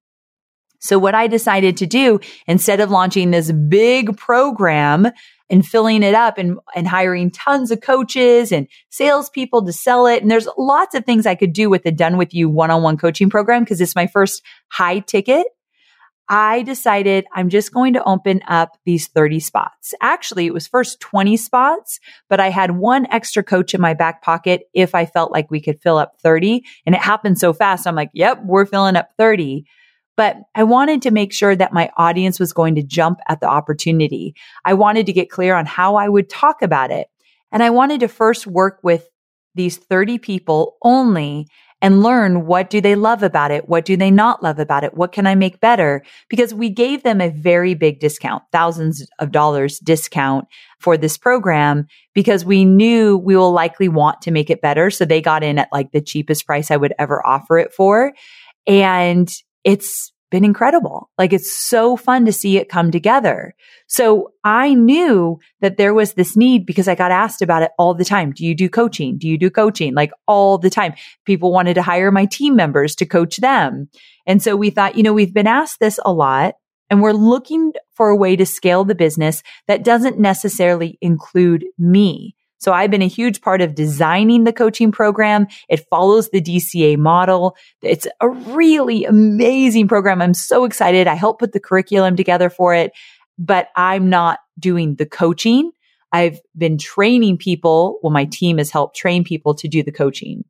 So 0.78 0.98
what 0.98 1.14
I 1.14 1.26
decided 1.26 1.76
to 1.78 1.86
do 1.86 2.20
instead 2.46 2.80
of 2.80 2.90
launching 2.90 3.30
this 3.30 3.50
big 3.50 4.16
program 4.16 5.08
and 5.50 5.64
filling 5.64 6.02
it 6.02 6.14
up 6.14 6.38
and, 6.38 6.58
and 6.74 6.88
hiring 6.88 7.30
tons 7.30 7.70
of 7.70 7.80
coaches 7.80 8.52
and 8.52 8.66
salespeople 8.90 9.64
to 9.64 9.72
sell 9.72 10.06
it. 10.06 10.22
And 10.22 10.30
there's 10.30 10.48
lots 10.58 10.94
of 10.94 11.04
things 11.04 11.26
I 11.26 11.34
could 11.34 11.52
do 11.52 11.70
with 11.70 11.82
the 11.82 11.92
done 11.92 12.16
with 12.16 12.34
you 12.34 12.48
one-on-one 12.48 12.96
coaching 12.96 13.30
program 13.30 13.64
because 13.64 13.80
it's 13.80 13.94
my 13.94 14.06
first 14.06 14.42
high 14.68 15.00
ticket. 15.00 15.46
I 16.28 16.62
decided 16.62 17.24
I'm 17.32 17.48
just 17.48 17.72
going 17.72 17.92
to 17.92 18.02
open 18.02 18.40
up 18.48 18.76
these 18.84 19.06
30 19.06 19.38
spots. 19.38 19.94
Actually, 20.00 20.46
it 20.46 20.54
was 20.54 20.66
first 20.66 20.98
20 20.98 21.36
spots, 21.36 22.00
but 22.28 22.40
I 22.40 22.50
had 22.50 22.72
one 22.72 23.06
extra 23.12 23.44
coach 23.44 23.74
in 23.74 23.80
my 23.80 23.94
back 23.94 24.22
pocket 24.22 24.64
if 24.74 24.94
I 24.94 25.06
felt 25.06 25.30
like 25.30 25.50
we 25.52 25.60
could 25.60 25.80
fill 25.80 25.98
up 25.98 26.18
30. 26.20 26.64
And 26.84 26.96
it 26.96 27.00
happened 27.00 27.38
so 27.38 27.52
fast. 27.52 27.86
I'm 27.86 27.94
like, 27.94 28.10
yep, 28.12 28.42
we're 28.44 28.66
filling 28.66 28.96
up 28.96 29.10
30 29.16 29.66
but 30.16 30.38
I 30.54 30.64
wanted 30.64 31.02
to 31.02 31.10
make 31.10 31.32
sure 31.32 31.54
that 31.54 31.72
my 31.72 31.90
audience 31.96 32.40
was 32.40 32.52
going 32.52 32.74
to 32.76 32.82
jump 32.82 33.20
at 33.28 33.40
the 33.40 33.48
opportunity. 33.48 34.34
I 34.64 34.74
wanted 34.74 35.06
to 35.06 35.12
get 35.12 35.30
clear 35.30 35.54
on 35.54 35.66
how 35.66 35.96
I 35.96 36.08
would 36.08 36.30
talk 36.30 36.62
about 36.62 36.90
it. 36.90 37.08
And 37.52 37.62
I 37.62 37.70
wanted 37.70 38.00
to 38.00 38.08
first 38.08 38.46
work 38.46 38.80
with 38.82 39.08
these 39.54 39.76
30 39.76 40.18
people 40.18 40.76
only 40.82 41.46
and 41.82 42.02
learn 42.02 42.46
what 42.46 42.70
do 42.70 42.80
they 42.80 42.94
love 42.94 43.22
about 43.22 43.50
it? 43.50 43.68
What 43.68 43.84
do 43.84 43.96
they 43.96 44.10
not 44.10 44.42
love 44.42 44.58
about 44.58 44.82
it? 44.82 44.94
What 44.94 45.12
can 45.12 45.26
I 45.26 45.34
make 45.34 45.60
better? 45.60 46.02
Because 46.28 46.54
we 46.54 46.70
gave 46.70 47.02
them 47.02 47.20
a 47.20 47.28
very 47.28 47.74
big 47.74 48.00
discount, 48.00 48.42
thousands 48.50 49.06
of 49.18 49.30
dollars 49.30 49.78
discount 49.78 50.46
for 50.80 50.96
this 50.96 51.18
program 51.18 51.86
because 52.14 52.44
we 52.44 52.64
knew 52.64 53.18
we 53.18 53.36
will 53.36 53.52
likely 53.52 53.88
want 53.88 54.22
to 54.22 54.30
make 54.30 54.48
it 54.48 54.62
better. 54.62 54.90
So 54.90 55.04
they 55.04 55.20
got 55.20 55.44
in 55.44 55.58
at 55.58 55.68
like 55.70 55.92
the 55.92 56.00
cheapest 56.00 56.46
price 56.46 56.70
I 56.70 56.76
would 56.76 56.94
ever 56.98 57.24
offer 57.26 57.58
it 57.58 57.74
for. 57.74 58.14
And 58.66 59.30
it's 59.66 60.12
been 60.30 60.44
incredible. 60.44 61.10
Like 61.18 61.32
it's 61.32 61.52
so 61.52 61.96
fun 61.96 62.24
to 62.24 62.32
see 62.32 62.56
it 62.56 62.68
come 62.68 62.90
together. 62.90 63.54
So 63.88 64.32
I 64.44 64.74
knew 64.74 65.38
that 65.60 65.76
there 65.76 65.92
was 65.92 66.14
this 66.14 66.36
need 66.36 66.66
because 66.66 66.88
I 66.88 66.94
got 66.94 67.10
asked 67.10 67.42
about 67.42 67.62
it 67.62 67.72
all 67.78 67.94
the 67.94 68.04
time. 68.04 68.32
Do 68.32 68.44
you 68.44 68.54
do 68.54 68.68
coaching? 68.68 69.18
Do 69.18 69.28
you 69.28 69.36
do 69.36 69.50
coaching? 69.50 69.94
Like 69.94 70.12
all 70.26 70.56
the 70.56 70.70
time. 70.70 70.94
People 71.24 71.52
wanted 71.52 71.74
to 71.74 71.82
hire 71.82 72.12
my 72.12 72.26
team 72.26 72.54
members 72.56 72.94
to 72.96 73.06
coach 73.06 73.38
them. 73.38 73.88
And 74.24 74.40
so 74.42 74.56
we 74.56 74.70
thought, 74.70 74.96
you 74.96 75.02
know, 75.02 75.12
we've 75.12 75.34
been 75.34 75.46
asked 75.46 75.80
this 75.80 75.98
a 76.04 76.12
lot 76.12 76.54
and 76.90 77.02
we're 77.02 77.12
looking 77.12 77.72
for 77.94 78.08
a 78.08 78.16
way 78.16 78.36
to 78.36 78.46
scale 78.46 78.84
the 78.84 78.94
business 78.94 79.42
that 79.66 79.84
doesn't 79.84 80.18
necessarily 80.18 80.96
include 81.00 81.64
me. 81.76 82.35
So 82.58 82.72
I've 82.72 82.90
been 82.90 83.02
a 83.02 83.08
huge 83.08 83.40
part 83.40 83.60
of 83.60 83.74
designing 83.74 84.44
the 84.44 84.52
coaching 84.52 84.90
program. 84.90 85.46
It 85.68 85.86
follows 85.88 86.30
the 86.30 86.40
DCA 86.40 86.96
model. 86.96 87.56
It's 87.82 88.06
a 88.20 88.28
really 88.28 89.04
amazing 89.04 89.88
program. 89.88 90.22
I'm 90.22 90.34
so 90.34 90.64
excited. 90.64 91.06
I 91.06 91.14
helped 91.14 91.40
put 91.40 91.52
the 91.52 91.60
curriculum 91.60 92.16
together 92.16 92.50
for 92.50 92.74
it, 92.74 92.92
but 93.38 93.68
I'm 93.76 94.08
not 94.08 94.40
doing 94.58 94.96
the 94.96 95.06
coaching. 95.06 95.70
I've 96.12 96.40
been 96.56 96.78
training 96.78 97.38
people. 97.38 97.98
Well, 98.02 98.12
my 98.12 98.24
team 98.24 98.58
has 98.58 98.70
helped 98.70 98.96
train 98.96 99.24
people 99.24 99.54
to 99.54 99.68
do 99.68 99.82
the 99.82 99.92
coaching. 99.92 100.44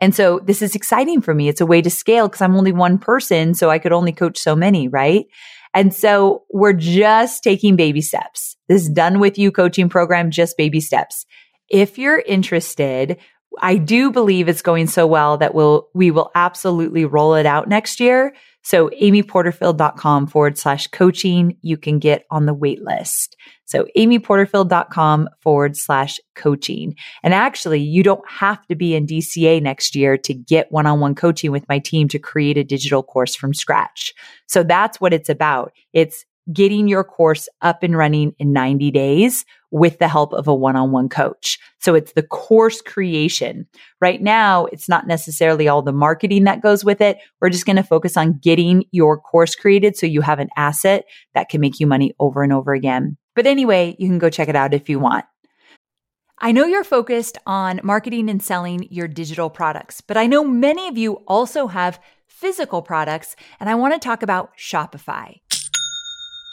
And 0.00 0.14
so 0.14 0.40
this 0.40 0.62
is 0.62 0.74
exciting 0.74 1.20
for 1.20 1.34
me. 1.34 1.48
It's 1.48 1.60
a 1.60 1.66
way 1.66 1.80
to 1.80 1.90
scale 1.90 2.28
because 2.28 2.42
I'm 2.42 2.56
only 2.56 2.72
one 2.72 2.98
person. 2.98 3.54
So 3.54 3.70
I 3.70 3.78
could 3.78 3.92
only 3.92 4.12
coach 4.12 4.38
so 4.38 4.56
many, 4.56 4.88
right? 4.88 5.26
And 5.74 5.94
so 5.94 6.44
we're 6.52 6.72
just 6.72 7.42
taking 7.42 7.76
baby 7.76 8.00
steps. 8.00 8.56
This 8.68 8.88
done 8.88 9.20
with 9.20 9.38
you 9.38 9.50
coaching 9.50 9.88
program, 9.88 10.30
just 10.30 10.56
baby 10.56 10.80
steps. 10.80 11.24
If 11.68 11.98
you're 11.98 12.20
interested, 12.20 13.18
I 13.60 13.76
do 13.76 14.10
believe 14.10 14.48
it's 14.48 14.62
going 14.62 14.86
so 14.86 15.06
well 15.06 15.38
that 15.38 15.54
we'll, 15.54 15.88
we 15.94 16.10
will 16.10 16.30
absolutely 16.34 17.04
roll 17.04 17.34
it 17.34 17.46
out 17.46 17.68
next 17.68 18.00
year. 18.00 18.34
So 18.62 18.88
amyporterfield.com 19.00 20.28
forward 20.28 20.56
slash 20.56 20.86
coaching. 20.88 21.56
You 21.62 21.76
can 21.76 21.98
get 21.98 22.26
on 22.30 22.46
the 22.46 22.54
wait 22.54 22.82
list. 22.82 23.36
So 23.64 23.86
amyporterfield.com 23.96 25.28
forward 25.40 25.76
slash 25.76 26.20
coaching. 26.34 26.94
And 27.22 27.34
actually, 27.34 27.80
you 27.80 28.02
don't 28.02 28.28
have 28.28 28.64
to 28.66 28.74
be 28.74 28.94
in 28.94 29.06
DCA 29.06 29.60
next 29.62 29.96
year 29.96 30.16
to 30.18 30.34
get 30.34 30.70
one-on-one 30.70 31.14
coaching 31.14 31.50
with 31.50 31.68
my 31.68 31.78
team 31.78 32.08
to 32.08 32.18
create 32.18 32.56
a 32.56 32.64
digital 32.64 33.02
course 33.02 33.34
from 33.34 33.54
scratch. 33.54 34.12
So 34.46 34.62
that's 34.62 35.00
what 35.00 35.12
it's 35.12 35.28
about. 35.28 35.72
It's 35.92 36.24
getting 36.52 36.88
your 36.88 37.04
course 37.04 37.48
up 37.62 37.82
and 37.82 37.96
running 37.96 38.34
in 38.38 38.52
90 38.52 38.90
days 38.90 39.44
with 39.72 39.98
the 39.98 40.06
help 40.06 40.32
of 40.34 40.46
a 40.46 40.54
one-on-one 40.54 41.08
coach. 41.08 41.58
So 41.80 41.94
it's 41.94 42.12
the 42.12 42.22
course 42.22 42.80
creation. 42.80 43.66
Right 44.00 44.22
now, 44.22 44.66
it's 44.66 44.88
not 44.88 45.06
necessarily 45.06 45.66
all 45.66 45.82
the 45.82 45.92
marketing 45.92 46.44
that 46.44 46.62
goes 46.62 46.84
with 46.84 47.00
it. 47.00 47.18
We're 47.40 47.48
just 47.48 47.66
going 47.66 47.76
to 47.76 47.82
focus 47.82 48.16
on 48.16 48.38
getting 48.38 48.84
your 48.92 49.18
course 49.18 49.54
created 49.56 49.96
so 49.96 50.06
you 50.06 50.20
have 50.20 50.38
an 50.38 50.50
asset 50.56 51.06
that 51.34 51.48
can 51.48 51.60
make 51.60 51.80
you 51.80 51.86
money 51.86 52.14
over 52.20 52.42
and 52.42 52.52
over 52.52 52.74
again. 52.74 53.16
But 53.34 53.46
anyway, 53.46 53.96
you 53.98 54.08
can 54.08 54.18
go 54.18 54.30
check 54.30 54.48
it 54.48 54.54
out 54.54 54.74
if 54.74 54.88
you 54.88 55.00
want. 55.00 55.24
I 56.38 56.52
know 56.52 56.66
you're 56.66 56.84
focused 56.84 57.38
on 57.46 57.80
marketing 57.82 58.28
and 58.28 58.42
selling 58.42 58.88
your 58.90 59.08
digital 59.08 59.48
products, 59.48 60.00
but 60.00 60.16
I 60.16 60.26
know 60.26 60.44
many 60.44 60.88
of 60.88 60.98
you 60.98 61.14
also 61.26 61.68
have 61.68 62.00
physical 62.26 62.82
products, 62.82 63.36
and 63.60 63.70
I 63.70 63.76
want 63.76 63.94
to 63.94 64.00
talk 64.00 64.22
about 64.22 64.56
Shopify. 64.58 65.36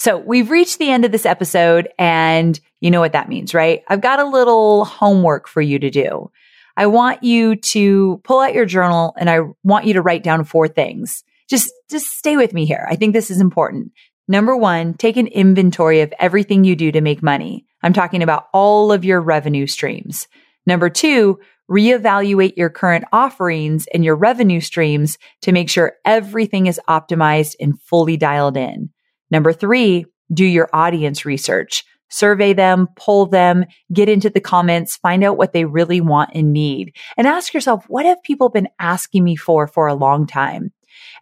So 0.00 0.16
we've 0.16 0.50
reached 0.50 0.78
the 0.78 0.88
end 0.88 1.04
of 1.04 1.12
this 1.12 1.26
episode 1.26 1.90
and 1.98 2.58
you 2.80 2.90
know 2.90 3.00
what 3.00 3.12
that 3.12 3.28
means, 3.28 3.52
right? 3.52 3.82
I've 3.86 4.00
got 4.00 4.18
a 4.18 4.24
little 4.24 4.86
homework 4.86 5.46
for 5.46 5.60
you 5.60 5.78
to 5.78 5.90
do. 5.90 6.30
I 6.74 6.86
want 6.86 7.22
you 7.22 7.56
to 7.56 8.18
pull 8.24 8.40
out 8.40 8.54
your 8.54 8.64
journal 8.64 9.12
and 9.18 9.28
I 9.28 9.40
want 9.62 9.84
you 9.84 9.92
to 9.92 10.00
write 10.00 10.22
down 10.22 10.44
four 10.44 10.68
things. 10.68 11.22
Just, 11.50 11.70
just 11.90 12.16
stay 12.16 12.38
with 12.38 12.54
me 12.54 12.64
here. 12.64 12.86
I 12.88 12.96
think 12.96 13.12
this 13.12 13.30
is 13.30 13.42
important. 13.42 13.92
Number 14.26 14.56
one, 14.56 14.94
take 14.94 15.18
an 15.18 15.26
inventory 15.26 16.00
of 16.00 16.14
everything 16.18 16.64
you 16.64 16.76
do 16.76 16.90
to 16.92 17.02
make 17.02 17.22
money. 17.22 17.66
I'm 17.82 17.92
talking 17.92 18.22
about 18.22 18.46
all 18.54 18.92
of 18.92 19.04
your 19.04 19.20
revenue 19.20 19.66
streams. 19.66 20.28
Number 20.64 20.88
two, 20.88 21.40
reevaluate 21.70 22.56
your 22.56 22.70
current 22.70 23.04
offerings 23.12 23.86
and 23.92 24.02
your 24.02 24.16
revenue 24.16 24.60
streams 24.60 25.18
to 25.42 25.52
make 25.52 25.68
sure 25.68 25.96
everything 26.06 26.68
is 26.68 26.80
optimized 26.88 27.54
and 27.60 27.78
fully 27.82 28.16
dialed 28.16 28.56
in. 28.56 28.88
Number 29.30 29.52
three, 29.52 30.06
do 30.32 30.44
your 30.44 30.68
audience 30.72 31.24
research. 31.24 31.84
Survey 32.08 32.52
them, 32.52 32.88
poll 32.96 33.26
them, 33.26 33.64
get 33.92 34.08
into 34.08 34.28
the 34.30 34.40
comments, 34.40 34.96
find 34.96 35.22
out 35.22 35.36
what 35.36 35.52
they 35.52 35.64
really 35.64 36.00
want 36.00 36.30
and 36.34 36.52
need. 36.52 36.96
And 37.16 37.26
ask 37.26 37.54
yourself, 37.54 37.84
what 37.88 38.04
have 38.04 38.22
people 38.24 38.48
been 38.48 38.68
asking 38.80 39.22
me 39.22 39.36
for 39.36 39.68
for 39.68 39.86
a 39.86 39.94
long 39.94 40.26
time? 40.26 40.72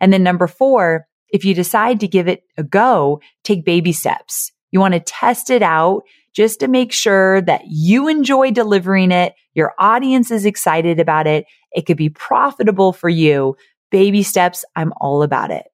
And 0.00 0.12
then 0.12 0.22
number 0.22 0.46
four, 0.46 1.06
if 1.28 1.44
you 1.44 1.54
decide 1.54 2.00
to 2.00 2.08
give 2.08 2.26
it 2.26 2.42
a 2.56 2.62
go, 2.62 3.20
take 3.44 3.66
baby 3.66 3.92
steps. 3.92 4.50
You 4.70 4.80
want 4.80 4.94
to 4.94 5.00
test 5.00 5.50
it 5.50 5.62
out 5.62 6.02
just 6.34 6.60
to 6.60 6.68
make 6.68 6.92
sure 6.92 7.42
that 7.42 7.62
you 7.66 8.08
enjoy 8.08 8.50
delivering 8.50 9.12
it. 9.12 9.34
Your 9.54 9.74
audience 9.78 10.30
is 10.30 10.46
excited 10.46 11.00
about 11.00 11.26
it. 11.26 11.44
It 11.72 11.84
could 11.84 11.96
be 11.96 12.08
profitable 12.08 12.92
for 12.92 13.08
you. 13.08 13.56
Baby 13.90 14.22
steps. 14.22 14.64
I'm 14.74 14.92
all 15.00 15.22
about 15.22 15.50
it. 15.50 15.66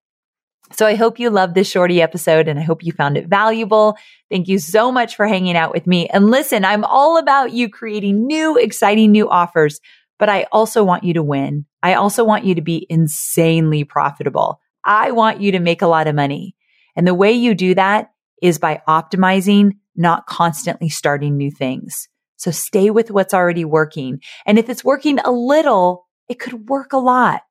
So 0.76 0.86
I 0.86 0.96
hope 0.96 1.20
you 1.20 1.30
loved 1.30 1.54
this 1.54 1.70
shorty 1.70 2.02
episode 2.02 2.48
and 2.48 2.58
I 2.58 2.62
hope 2.62 2.82
you 2.82 2.90
found 2.90 3.16
it 3.16 3.28
valuable. 3.28 3.96
Thank 4.28 4.48
you 4.48 4.58
so 4.58 4.90
much 4.90 5.14
for 5.14 5.26
hanging 5.26 5.56
out 5.56 5.72
with 5.72 5.86
me. 5.86 6.08
And 6.08 6.30
listen, 6.30 6.64
I'm 6.64 6.84
all 6.84 7.16
about 7.16 7.52
you 7.52 7.68
creating 7.68 8.26
new, 8.26 8.58
exciting 8.58 9.12
new 9.12 9.28
offers, 9.28 9.80
but 10.18 10.28
I 10.28 10.46
also 10.50 10.82
want 10.82 11.04
you 11.04 11.14
to 11.14 11.22
win. 11.22 11.64
I 11.82 11.94
also 11.94 12.24
want 12.24 12.44
you 12.44 12.56
to 12.56 12.60
be 12.60 12.88
insanely 12.90 13.84
profitable. 13.84 14.60
I 14.84 15.12
want 15.12 15.40
you 15.40 15.52
to 15.52 15.60
make 15.60 15.80
a 15.80 15.86
lot 15.86 16.08
of 16.08 16.16
money. 16.16 16.56
And 16.96 17.06
the 17.06 17.14
way 17.14 17.32
you 17.32 17.54
do 17.54 17.74
that 17.76 18.10
is 18.42 18.58
by 18.58 18.82
optimizing, 18.88 19.72
not 19.94 20.26
constantly 20.26 20.88
starting 20.88 21.36
new 21.36 21.52
things. 21.52 22.08
So 22.36 22.50
stay 22.50 22.90
with 22.90 23.12
what's 23.12 23.32
already 23.32 23.64
working. 23.64 24.20
And 24.44 24.58
if 24.58 24.68
it's 24.68 24.84
working 24.84 25.20
a 25.20 25.30
little, 25.30 26.08
it 26.28 26.40
could 26.40 26.68
work 26.68 26.92
a 26.92 26.98
lot. 26.98 27.42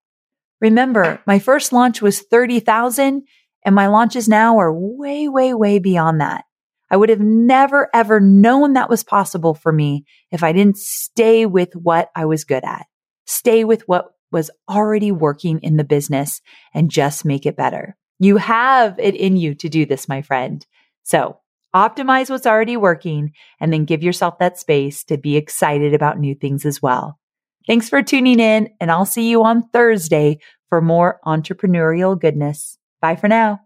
Remember, 0.61 1.21
my 1.25 1.39
first 1.39 1.73
launch 1.73 2.01
was 2.01 2.21
30,000 2.21 3.23
and 3.65 3.75
my 3.75 3.87
launches 3.87 4.27
now 4.27 4.57
are 4.57 4.73
way, 4.73 5.27
way, 5.27 5.53
way 5.53 5.79
beyond 5.79 6.21
that. 6.21 6.45
I 6.89 6.97
would 6.97 7.09
have 7.09 7.19
never 7.19 7.89
ever 7.93 8.19
known 8.19 8.73
that 8.73 8.89
was 8.89 9.03
possible 9.03 9.55
for 9.55 9.71
me 9.71 10.05
if 10.31 10.43
I 10.43 10.51
didn't 10.51 10.77
stay 10.77 11.45
with 11.45 11.75
what 11.75 12.11
I 12.15 12.25
was 12.25 12.43
good 12.43 12.63
at, 12.63 12.85
stay 13.25 13.63
with 13.63 13.87
what 13.87 14.11
was 14.31 14.51
already 14.69 15.11
working 15.11 15.59
in 15.59 15.77
the 15.77 15.83
business 15.83 16.41
and 16.73 16.91
just 16.91 17.25
make 17.25 17.45
it 17.45 17.55
better. 17.55 17.95
You 18.19 18.37
have 18.37 18.99
it 18.99 19.15
in 19.15 19.37
you 19.37 19.55
to 19.55 19.69
do 19.69 19.85
this, 19.85 20.07
my 20.07 20.21
friend. 20.21 20.65
So 21.03 21.39
optimize 21.75 22.29
what's 22.29 22.45
already 22.45 22.77
working 22.77 23.33
and 23.59 23.73
then 23.73 23.85
give 23.85 24.03
yourself 24.03 24.39
that 24.39 24.59
space 24.59 25.03
to 25.05 25.17
be 25.17 25.35
excited 25.35 25.93
about 25.93 26.19
new 26.19 26.35
things 26.35 26.65
as 26.65 26.81
well. 26.81 27.19
Thanks 27.67 27.89
for 27.89 28.01
tuning 28.01 28.39
in, 28.39 28.69
and 28.79 28.91
I'll 28.91 29.05
see 29.05 29.29
you 29.29 29.43
on 29.43 29.63
Thursday 29.69 30.39
for 30.69 30.81
more 30.81 31.19
entrepreneurial 31.25 32.19
goodness. 32.19 32.77
Bye 33.01 33.15
for 33.15 33.27
now. 33.27 33.61